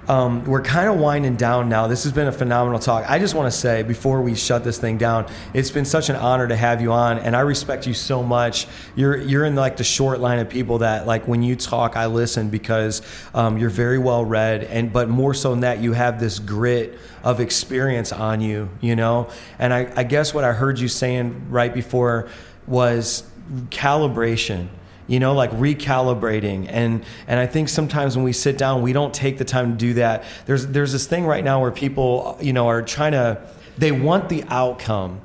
um, 0.07 0.43
we're 0.43 0.61
kind 0.61 0.89
of 0.89 0.99
winding 0.99 1.37
down 1.37 1.69
now. 1.69 1.87
This 1.87 2.03
has 2.03 2.11
been 2.11 2.27
a 2.27 2.31
phenomenal 2.31 2.79
talk. 2.79 3.09
I 3.09 3.19
just 3.19 3.35
want 3.35 3.51
to 3.51 3.57
say 3.57 3.83
before 3.83 4.21
we 4.21 4.35
shut 4.35 4.63
this 4.63 4.77
thing 4.77 4.97
down, 4.97 5.27
it's 5.53 5.71
been 5.71 5.85
such 5.85 6.09
an 6.09 6.15
honor 6.15 6.47
to 6.47 6.55
have 6.55 6.81
you 6.81 6.91
on, 6.91 7.19
and 7.19 7.35
I 7.35 7.41
respect 7.41 7.87
you 7.87 7.93
so 7.93 8.21
much. 8.21 8.67
You're 8.95 9.17
you're 9.17 9.45
in 9.45 9.55
like 9.55 9.77
the 9.77 9.83
short 9.83 10.19
line 10.19 10.39
of 10.39 10.49
people 10.49 10.79
that 10.79 11.07
like 11.07 11.27
when 11.27 11.41
you 11.41 11.55
talk, 11.55 11.95
I 11.95 12.07
listen 12.07 12.49
because 12.49 13.01
um, 13.33 13.57
you're 13.57 13.69
very 13.69 13.97
well 13.97 14.25
read, 14.25 14.63
and 14.65 14.91
but 14.91 15.07
more 15.07 15.33
so 15.33 15.51
than 15.51 15.61
that, 15.61 15.79
you 15.79 15.93
have 15.93 16.19
this 16.19 16.39
grit 16.39 16.97
of 17.23 17.39
experience 17.39 18.11
on 18.11 18.41
you, 18.41 18.69
you 18.81 18.95
know. 18.95 19.29
And 19.57 19.73
I, 19.73 19.91
I 19.95 20.03
guess 20.03 20.33
what 20.33 20.43
I 20.43 20.51
heard 20.51 20.79
you 20.79 20.89
saying 20.89 21.49
right 21.49 21.73
before 21.73 22.27
was 22.67 23.23
calibration 23.69 24.67
you 25.07 25.19
know 25.19 25.33
like 25.33 25.51
recalibrating. 25.51 26.67
And 26.69 27.03
and 27.27 27.39
i 27.39 27.45
think 27.45 27.69
sometimes 27.69 28.15
when 28.15 28.23
we 28.23 28.33
sit 28.33 28.57
down 28.57 28.81
we 28.81 28.93
don't 28.93 29.13
take 29.13 29.37
the 29.37 29.45
time 29.45 29.71
to 29.71 29.77
do 29.77 29.93
that. 29.95 30.23
There's 30.45 30.67
there's 30.67 30.91
this 30.91 31.07
thing 31.07 31.25
right 31.25 31.43
now 31.43 31.61
where 31.61 31.71
people 31.71 32.37
you 32.41 32.53
know 32.53 32.67
are 32.67 32.81
trying 32.81 33.13
to 33.13 33.41
they 33.77 33.91
want 33.91 34.29
the 34.29 34.43
outcome 34.49 35.21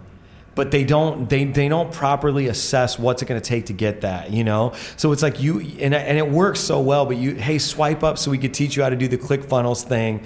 but 0.55 0.73
they 0.73 0.83
don't 0.83 1.31
they, 1.31 1.45
they 1.45 1.69
don't 1.69 1.93
properly 1.93 2.49
assess 2.49 2.99
what's 2.99 3.23
it 3.23 3.27
going 3.27 3.41
to 3.41 3.47
take 3.47 3.67
to 3.67 3.73
get 3.73 4.01
that 4.01 4.33
you 4.33 4.43
know? 4.43 4.73
So 4.97 5.13
it's 5.13 5.23
like 5.23 5.41
you 5.41 5.61
and, 5.61 5.95
and 5.95 6.19
it 6.19 6.29
works 6.29 6.61
so 6.61 6.81
well 6.81 7.07
but 7.07 7.17
you 7.17 7.35
hey 7.35 7.59
swipe 7.59 8.03
up 8.03 8.19
so 8.19 8.31
we 8.31 8.39
could 8.39 8.55
teach 8.55 8.77
you 8.77 8.83
how 8.83 8.89
to 8.89 8.97
do 8.97 9.07
the 9.07 9.19
click 9.19 9.45
funnels 9.45 9.85
thing 9.85 10.25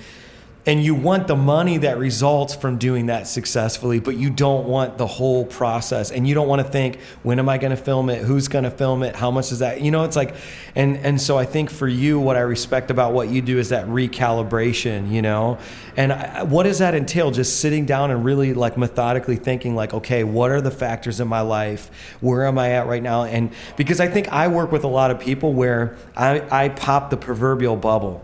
and 0.64 0.82
you 0.82 0.94
want 0.94 1.26
the 1.26 1.34
money 1.34 1.78
that 1.78 1.98
results 1.98 2.54
from 2.54 2.78
doing 2.78 3.06
that 3.06 3.26
successfully 3.26 3.98
but 3.98 4.16
you 4.16 4.30
don't 4.30 4.66
want 4.66 4.96
the 4.96 5.06
whole 5.06 5.44
process. 5.44 6.10
And 6.10 6.26
you 6.26 6.34
don't 6.34 6.46
want 6.46 6.64
to 6.64 6.68
think 6.68 7.00
when 7.22 7.38
am 7.38 7.48
i 7.48 7.58
going 7.58 7.70
to 7.70 7.76
film 7.76 8.08
it? 8.10 8.22
Who's 8.22 8.48
going 8.48 8.64
to 8.64 8.70
film 8.70 9.02
it? 9.02 9.16
How 9.16 9.30
much 9.30 9.50
is 9.50 9.58
that? 9.58 9.80
You 9.80 9.90
know 9.90 10.04
it's 10.04 10.16
like 10.16 10.34
and 10.74 10.96
and 10.98 11.20
so 11.20 11.36
i 11.36 11.44
think 11.44 11.70
for 11.70 11.88
you 11.88 12.18
what 12.18 12.36
i 12.36 12.40
respect 12.40 12.90
about 12.90 13.12
what 13.12 13.28
you 13.28 13.42
do 13.42 13.58
is 13.58 13.70
that 13.70 13.86
recalibration 13.86 15.10
you 15.10 15.22
know? 15.22 15.58
And 15.96 16.12
I, 16.12 16.44
what 16.44 16.62
does 16.62 16.78
that 16.78 16.94
entail? 16.94 17.30
Just 17.30 17.60
sitting 17.60 17.84
down 17.84 18.10
and 18.10 18.24
really 18.24 18.54
like 18.54 18.76
methodically 18.76 19.36
thinking 19.36 19.74
like 19.74 19.92
okay 19.92 20.22
what 20.22 20.50
are 20.50 20.60
the 20.60 20.70
factors 20.70 21.18
in 21.20 21.28
my 21.28 21.40
life? 21.40 21.90
Where 22.20 22.46
am 22.46 22.58
i 22.58 22.70
at 22.70 22.86
right 22.86 23.02
now? 23.02 23.24
And 23.24 23.50
because 23.76 24.00
i 24.00 24.06
think 24.06 24.28
i 24.28 24.46
work 24.46 24.70
with 24.70 24.84
a 24.84 24.88
lot 24.88 25.10
of 25.10 25.18
people 25.18 25.52
where 25.52 25.96
i 26.16 26.64
i 26.64 26.68
pop 26.68 27.10
the 27.10 27.16
proverbial 27.16 27.76
bubble 27.76 28.22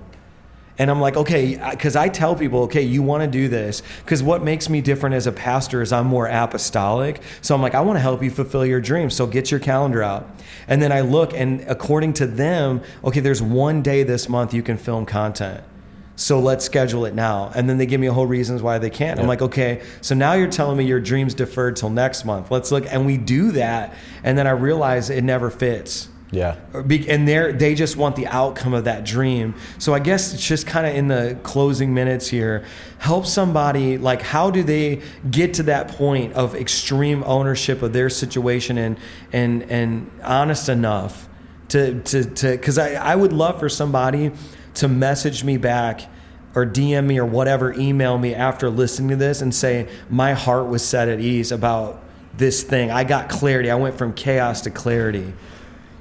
and 0.78 0.90
I'm 0.90 1.00
like, 1.00 1.16
okay, 1.16 1.58
because 1.70 1.96
I 1.96 2.08
tell 2.08 2.36
people, 2.36 2.62
okay, 2.62 2.82
you 2.82 3.02
want 3.02 3.24
to 3.24 3.28
do 3.28 3.48
this. 3.48 3.82
Because 4.04 4.22
what 4.22 4.42
makes 4.42 4.68
me 4.68 4.80
different 4.80 5.16
as 5.16 5.26
a 5.26 5.32
pastor 5.32 5.82
is 5.82 5.92
I'm 5.92 6.06
more 6.06 6.26
apostolic. 6.26 7.20
So 7.42 7.54
I'm 7.54 7.62
like, 7.62 7.74
I 7.74 7.80
want 7.80 7.96
to 7.96 8.00
help 8.00 8.22
you 8.22 8.30
fulfill 8.30 8.64
your 8.64 8.80
dreams. 8.80 9.14
So 9.14 9.26
get 9.26 9.50
your 9.50 9.60
calendar 9.60 10.02
out. 10.02 10.28
And 10.68 10.80
then 10.80 10.92
I 10.92 11.00
look, 11.00 11.34
and 11.34 11.62
according 11.62 12.12
to 12.14 12.26
them, 12.26 12.82
okay, 13.02 13.20
there's 13.20 13.42
one 13.42 13.82
day 13.82 14.04
this 14.04 14.28
month 14.28 14.54
you 14.54 14.62
can 14.62 14.76
film 14.76 15.04
content. 15.04 15.64
So 16.14 16.40
let's 16.40 16.64
schedule 16.64 17.04
it 17.04 17.14
now. 17.14 17.52
And 17.54 17.68
then 17.68 17.78
they 17.78 17.86
give 17.86 18.00
me 18.00 18.08
a 18.08 18.12
whole 18.12 18.26
reasons 18.26 18.60
why 18.60 18.78
they 18.78 18.90
can't. 18.90 19.20
I'm 19.20 19.28
like, 19.28 19.40
okay, 19.42 19.82
so 20.00 20.16
now 20.16 20.32
you're 20.32 20.48
telling 20.48 20.76
me 20.76 20.84
your 20.84 20.98
dream's 20.98 21.32
deferred 21.32 21.76
till 21.76 21.90
next 21.90 22.24
month. 22.24 22.50
Let's 22.50 22.72
look. 22.72 22.86
And 22.92 23.06
we 23.06 23.16
do 23.16 23.52
that. 23.52 23.94
And 24.24 24.36
then 24.36 24.48
I 24.48 24.50
realize 24.50 25.10
it 25.10 25.22
never 25.22 25.48
fits. 25.48 26.08
Yeah. 26.30 26.56
And 26.74 27.26
they 27.26 27.52
they 27.52 27.74
just 27.74 27.96
want 27.96 28.16
the 28.16 28.26
outcome 28.26 28.74
of 28.74 28.84
that 28.84 29.04
dream. 29.04 29.54
So 29.78 29.94
I 29.94 29.98
guess 29.98 30.34
it's 30.34 30.46
just 30.46 30.66
kind 30.66 30.86
of 30.86 30.94
in 30.94 31.08
the 31.08 31.38
closing 31.42 31.94
minutes 31.94 32.28
here, 32.28 32.66
help 32.98 33.26
somebody 33.26 33.96
like 33.96 34.20
how 34.20 34.50
do 34.50 34.62
they 34.62 35.00
get 35.30 35.54
to 35.54 35.62
that 35.64 35.88
point 35.88 36.34
of 36.34 36.54
extreme 36.54 37.24
ownership 37.24 37.80
of 37.82 37.92
their 37.94 38.10
situation 38.10 38.76
and 38.76 38.98
and 39.32 39.62
and 39.70 40.10
honest 40.22 40.68
enough 40.68 41.28
to 41.68 42.02
to 42.02 42.24
to 42.24 42.50
because 42.52 42.76
I 42.76 42.94
I 42.94 43.16
would 43.16 43.32
love 43.32 43.58
for 43.58 43.70
somebody 43.70 44.32
to 44.74 44.88
message 44.88 45.44
me 45.44 45.56
back 45.56 46.02
or 46.54 46.66
DM 46.66 47.06
me 47.06 47.18
or 47.18 47.26
whatever, 47.26 47.72
email 47.72 48.18
me 48.18 48.34
after 48.34 48.68
listening 48.68 49.10
to 49.10 49.16
this 49.16 49.40
and 49.40 49.54
say 49.54 49.88
my 50.10 50.34
heart 50.34 50.66
was 50.66 50.84
set 50.84 51.08
at 51.08 51.20
ease 51.20 51.52
about 51.52 52.02
this 52.36 52.62
thing. 52.62 52.90
I 52.90 53.04
got 53.04 53.28
clarity. 53.28 53.70
I 53.70 53.74
went 53.76 53.96
from 53.96 54.12
chaos 54.12 54.62
to 54.62 54.70
clarity. 54.70 55.32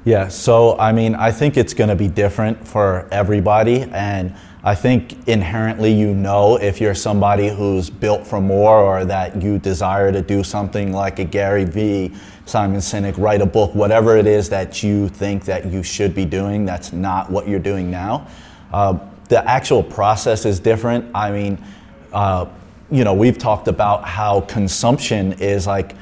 Yeah, 0.08 0.30
so 0.30 0.80
I 0.80 0.94
mean, 0.94 1.16
I 1.16 1.34
think 1.34 1.58
it's 1.58 1.74
going 1.74 1.90
to 1.90 1.96
be 1.98 2.08
different 2.08 2.66
for 2.66 3.10
everybody. 3.12 3.82
And 3.92 4.34
I 4.64 4.74
think 4.74 5.28
inherently 5.28 5.92
you 5.92 6.14
know 6.14 6.56
if 6.56 6.80
you're 6.80 6.96
somebody 6.96 7.50
who's 7.50 7.90
built 7.90 8.26
for 8.26 8.40
more 8.40 8.80
or 8.80 9.04
that 9.04 9.42
you 9.42 9.60
desire 9.60 10.14
to 10.14 10.22
do 10.22 10.46
something 10.46 10.94
like 10.94 11.20
a 11.20 11.26
Gary 11.26 11.66
Vee, 11.66 12.16
Simon 12.46 12.80
Sinek, 12.80 13.18
write 13.18 13.42
a 13.42 13.46
book, 13.46 13.76
whatever 13.76 14.16
it 14.16 14.28
is 14.28 14.48
that 14.48 14.82
you 14.82 15.10
think 15.10 15.44
that 15.44 15.66
you 15.66 15.84
should 15.84 16.16
be 16.16 16.24
doing 16.24 16.64
that's 16.64 16.94
not 16.94 17.30
what 17.30 17.46
you're 17.46 17.60
doing 17.60 17.92
now. 17.92 18.30
Uh, 18.72 18.98
the 19.28 19.46
actual 19.46 19.84
process 19.84 20.46
is 20.46 20.58
different. 20.58 21.12
I 21.14 21.32
mean, 21.32 21.62
uh, 22.14 22.46
you 22.90 23.04
know, 23.04 23.14
we've 23.14 23.38
talked 23.38 23.68
about 23.68 24.06
how 24.06 24.40
consumption 24.40 25.34
is 25.34 25.68
like 25.68 25.98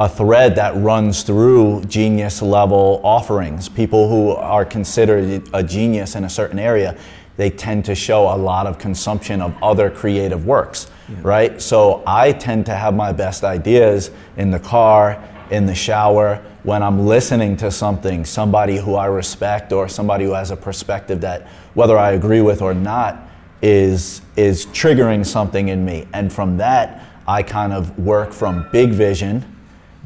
a 0.00 0.08
thread 0.08 0.54
that 0.54 0.76
runs 0.76 1.22
through 1.22 1.82
genius 1.84 2.40
level 2.40 3.00
offerings. 3.02 3.68
People 3.68 4.08
who 4.08 4.30
are 4.30 4.64
considered 4.64 5.48
a 5.52 5.62
genius 5.62 6.14
in 6.14 6.24
a 6.24 6.30
certain 6.30 6.58
area, 6.58 6.96
they 7.36 7.50
tend 7.50 7.84
to 7.84 7.94
show 7.94 8.32
a 8.32 8.36
lot 8.36 8.66
of 8.66 8.78
consumption 8.78 9.40
of 9.40 9.54
other 9.62 9.90
creative 9.90 10.46
works, 10.46 10.88
yeah. 11.08 11.16
right? 11.22 11.60
So 11.60 12.02
I 12.06 12.32
tend 12.32 12.66
to 12.66 12.74
have 12.74 12.94
my 12.94 13.12
best 13.12 13.42
ideas 13.42 14.10
in 14.36 14.50
the 14.50 14.60
car, 14.60 15.22
in 15.50 15.66
the 15.66 15.74
shower, 15.74 16.44
when 16.62 16.82
I'm 16.82 17.06
listening 17.06 17.56
to 17.58 17.70
something, 17.70 18.24
somebody 18.24 18.76
who 18.76 18.94
I 18.94 19.06
respect 19.06 19.72
or 19.72 19.88
somebody 19.88 20.24
who 20.26 20.32
has 20.32 20.50
a 20.50 20.56
perspective 20.56 21.20
that 21.22 21.46
whether 21.74 21.96
I 21.96 22.12
agree 22.12 22.42
with 22.42 22.60
or 22.60 22.74
not 22.74 23.28
is 23.62 24.20
is 24.36 24.66
triggering 24.66 25.24
something 25.26 25.68
in 25.68 25.84
me. 25.84 26.06
And 26.12 26.32
from 26.32 26.58
that, 26.58 27.04
I 27.26 27.42
kind 27.42 27.72
of 27.72 27.98
work 27.98 28.32
from 28.32 28.68
big 28.70 28.90
vision 28.90 29.57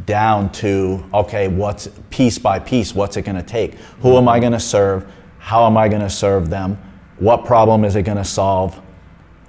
down 0.06 0.50
to 0.52 1.04
okay, 1.12 1.48
what's 1.48 1.88
piece 2.10 2.38
by 2.38 2.58
piece, 2.58 2.94
what's 2.94 3.16
it 3.16 3.22
going 3.22 3.36
to 3.36 3.42
take? 3.42 3.74
Who 4.00 4.16
am 4.16 4.28
I 4.28 4.40
going 4.40 4.52
to 4.52 4.60
serve? 4.60 5.10
How 5.38 5.66
am 5.66 5.76
I 5.76 5.88
going 5.88 6.02
to 6.02 6.10
serve 6.10 6.50
them? 6.50 6.78
What 7.18 7.44
problem 7.44 7.84
is 7.84 7.96
it 7.96 8.02
going 8.02 8.18
to 8.18 8.24
solve? 8.24 8.80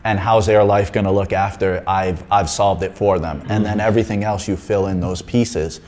And 0.03 0.19
how's 0.19 0.45
their 0.45 0.63
life 0.63 0.91
going 0.91 1.05
to 1.05 1.11
look 1.11 1.31
after 1.31 1.83
I've, 1.87 2.23
I've 2.29 2.49
solved 2.49 2.83
it 2.83 2.97
for 2.97 3.19
them? 3.19 3.41
And 3.47 3.65
then 3.65 3.77
mm-hmm. 3.77 3.87
everything 3.87 4.23
else 4.23 4.47
you 4.47 4.57
fill 4.57 4.87
in 4.87 4.99
those 4.99 5.21
pieces. 5.21 5.79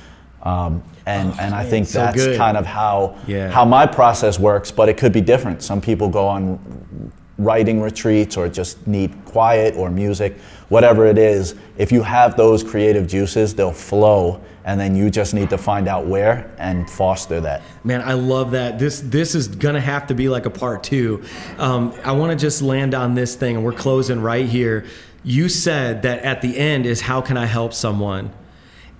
Um, 0.41 0.84
and, 1.06 1.32
oh, 1.32 1.38
and 1.39 1.54
I 1.54 1.65
think 1.65 1.88
so 1.88 1.99
that's 1.99 2.15
good. 2.15 2.38
kind 2.38 2.56
of 2.56 2.65
how, 2.65 3.17
yeah. 3.28 3.49
how 3.49 3.65
my 3.65 3.86
process 3.86 4.39
works, 4.39 4.71
but 4.71 4.89
it 4.89 4.97
could 4.97 5.12
be 5.12 5.21
different. 5.21 5.62
Some 5.62 5.82
people 5.82 6.08
go 6.08 6.28
on 6.28 7.12
writing 7.38 7.82
retreats 7.82 8.38
or 8.38 8.47
just 8.47 8.88
need 8.88 9.13
quiet 9.25 9.75
or 9.75 9.91
music, 9.91 10.38
whatever 10.69 11.06
it 11.06 11.17
is, 11.17 11.56
if 11.78 11.91
you 11.91 12.01
have 12.01 12.38
those 12.38 12.63
creative 12.63 13.08
juices, 13.08 13.54
they'll 13.54 13.71
flow 13.71 14.41
and 14.65 14.80
then 14.80 14.95
you 14.95 15.12
just 15.12 15.36
need 15.36 15.51
to 15.51 15.58
find 15.58 15.88
out 15.88 16.08
where 16.08 16.51
and 16.58 16.89
foster 16.89 17.39
that. 17.39 17.62
Man, 17.84 18.01
I 18.01 18.13
love 18.13 18.51
that. 18.51 18.80
This 18.80 18.99
this 18.99 19.36
is 19.36 19.47
gonna 19.47 19.80
have 19.80 20.08
to 20.08 20.15
be 20.15 20.28
like 20.28 20.47
a 20.47 20.49
part 20.49 20.84
two. 20.84 21.23
Um, 21.58 21.93
I 22.04 22.12
want 22.13 22.32
to 22.32 22.36
just 22.36 22.62
land 22.62 22.95
on 22.95 23.13
this 23.13 23.36
thing, 23.36 23.56
and 23.56 23.63
we're 23.63 23.73
closing 23.73 24.19
right 24.21 24.47
here. 24.47 24.86
You 25.23 25.49
said 25.49 26.01
that 26.01 26.23
at 26.23 26.41
the 26.41 26.58
end 26.58 26.86
is 26.86 27.01
how 27.01 27.21
can 27.21 27.38
I 27.38 27.45
help 27.45 27.73
someone? 27.73 28.32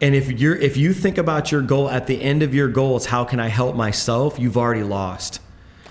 And 0.02 0.14
if 0.14 0.40
you're 0.40 0.56
if 0.56 0.78
you 0.78 0.94
think 0.94 1.18
about 1.18 1.52
your 1.52 1.62
goal 1.62 1.90
at 1.90 2.06
the 2.06 2.22
end 2.22 2.44
of 2.44 2.54
your 2.54 2.68
goal 2.68 2.96
is 2.98 3.08
how 3.08 3.26
can 3.26 3.40
I 3.40 3.48
help 3.48 3.76
myself, 3.76 4.38
you've 4.38 4.58
already 4.58 4.84
lost. 4.84 5.42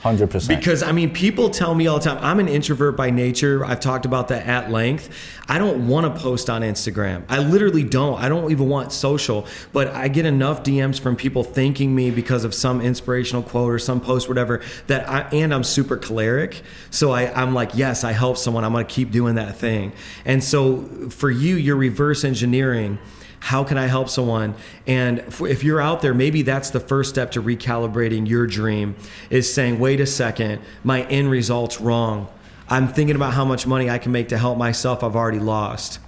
100%. 0.05 0.49
Because 0.49 0.83
I 0.83 0.93
mean, 0.93 1.11
people 1.11 1.49
tell 1.49 1.75
me 1.75 1.87
all 1.87 1.99
the 1.99 2.05
time, 2.05 2.19
I'm 2.23 2.39
an 2.39 2.47
introvert 2.47 2.95
by 2.95 3.09
nature. 3.09 3.65
I've 3.65 3.81
talked 3.81 4.05
about 4.05 4.29
that 4.29 4.47
at 4.47 4.71
length. 4.71 5.09
I 5.49 5.57
don't 5.57 5.89
want 5.89 6.15
to 6.15 6.23
post 6.23 6.51
on 6.51 6.61
Instagram. 6.61 7.25
I 7.31 7.39
literally 7.39 7.85
don't. 7.85 8.21
I 8.21 8.29
don't 8.29 8.51
even 8.51 8.69
want 8.69 8.93
social, 8.93 9.47
but 9.73 9.89
I 9.89 10.09
get 10.09 10.27
enough 10.27 10.63
DMs 10.63 11.01
from 11.01 11.17
people 11.17 11.43
thanking 11.43 11.95
me 11.95 12.11
because 12.11 12.45
of 12.45 12.53
some 12.53 12.83
inspirational 12.83 13.43
quote 13.43 13.73
or 13.73 13.79
some 13.79 13.99
post, 13.99 14.29
whatever, 14.29 14.61
that 14.89 15.09
I, 15.09 15.21
and 15.33 15.55
I'm 15.55 15.65
super 15.65 15.97
choleric. 15.97 16.61
So 16.91 17.13
I, 17.13 17.33
I'm 17.33 17.55
like, 17.55 17.71
yes, 17.75 18.05
I 18.05 18.13
help 18.13 18.37
someone. 18.37 18.63
I'm 18.63 18.73
going 18.73 18.87
to 18.87 18.93
keep 18.93 19.11
doing 19.11 19.37
that 19.37 19.57
thing. 19.57 19.95
And 20.27 20.45
so 20.45 20.83
for 21.09 21.31
you, 21.31 21.57
you're 21.57 21.77
reverse 21.77 22.25
engineering 22.25 22.99
how 23.45 23.63
can 23.63 23.77
I 23.77 23.89
help 23.89 24.09
someone? 24.09 24.55
And 24.87 25.19
if 25.43 25.63
you're 25.63 25.79
out 25.79 26.01
there, 26.01 26.15
maybe 26.15 26.41
that's 26.41 26.71
the 26.71 26.81
first 26.81 27.11
step 27.11 27.31
to 27.33 27.43
recalibrating 27.43 28.27
your 28.27 28.47
dream 28.47 28.97
is 29.29 29.53
saying, 29.53 29.79
wait 29.79 30.01
a 30.01 30.07
second, 30.07 30.63
my 30.83 31.03
end 31.09 31.31
result's 31.31 31.79
wrong. 31.79 32.33
I'm 32.71 32.89
thinking 32.89 33.17
about 33.17 33.35
how 33.35 33.45
much 33.45 33.67
money 33.67 33.91
I 33.91 33.99
can 33.99 34.13
make 34.13 34.31
to 34.31 34.39
help 34.39 34.57
myself 34.57 35.05
I've 35.05 35.15
already 35.15 35.41
lost. 35.41 35.99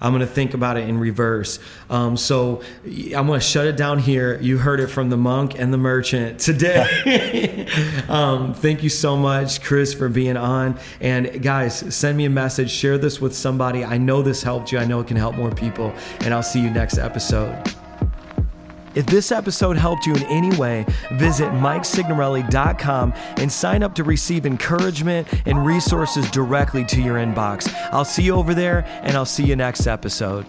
I'm 0.00 0.12
going 0.12 0.20
to 0.20 0.26
think 0.26 0.54
about 0.54 0.76
it 0.76 0.88
in 0.88 0.98
reverse. 0.98 1.58
Um, 1.90 2.16
so 2.16 2.62
I'm 2.84 3.26
going 3.26 3.40
to 3.40 3.46
shut 3.46 3.66
it 3.66 3.76
down 3.76 3.98
here. 3.98 4.40
You 4.40 4.58
heard 4.58 4.80
it 4.80 4.88
from 4.88 5.10
the 5.10 5.16
monk 5.16 5.58
and 5.58 5.72
the 5.72 5.78
merchant 5.78 6.40
today. 6.40 7.66
um, 8.08 8.54
thank 8.54 8.82
you 8.82 8.88
so 8.88 9.16
much, 9.16 9.62
Chris, 9.62 9.94
for 9.94 10.08
being 10.08 10.36
on. 10.36 10.78
And 11.00 11.42
guys, 11.42 11.94
send 11.94 12.16
me 12.16 12.24
a 12.24 12.30
message, 12.30 12.70
share 12.70 12.98
this 12.98 13.20
with 13.20 13.34
somebody. 13.34 13.84
I 13.84 13.98
know 13.98 14.22
this 14.22 14.42
helped 14.42 14.72
you. 14.72 14.78
I 14.78 14.84
know 14.84 15.00
it 15.00 15.06
can 15.06 15.16
help 15.16 15.36
more 15.36 15.50
people. 15.50 15.94
And 16.20 16.34
I'll 16.34 16.42
see 16.42 16.60
you 16.60 16.70
next 16.70 16.98
episode. 16.98 17.85
If 18.96 19.04
this 19.06 19.30
episode 19.30 19.76
helped 19.76 20.06
you 20.06 20.14
in 20.14 20.22
any 20.24 20.56
way, 20.56 20.86
visit 21.12 21.50
MikeSignorelli.com 21.52 23.12
and 23.36 23.52
sign 23.52 23.82
up 23.82 23.94
to 23.96 24.04
receive 24.04 24.46
encouragement 24.46 25.28
and 25.46 25.64
resources 25.64 26.30
directly 26.30 26.84
to 26.86 27.02
your 27.02 27.16
inbox. 27.16 27.72
I'll 27.92 28.06
see 28.06 28.22
you 28.22 28.34
over 28.34 28.54
there, 28.54 28.84
and 29.02 29.14
I'll 29.16 29.26
see 29.26 29.44
you 29.44 29.54
next 29.54 29.86
episode. 29.86 30.46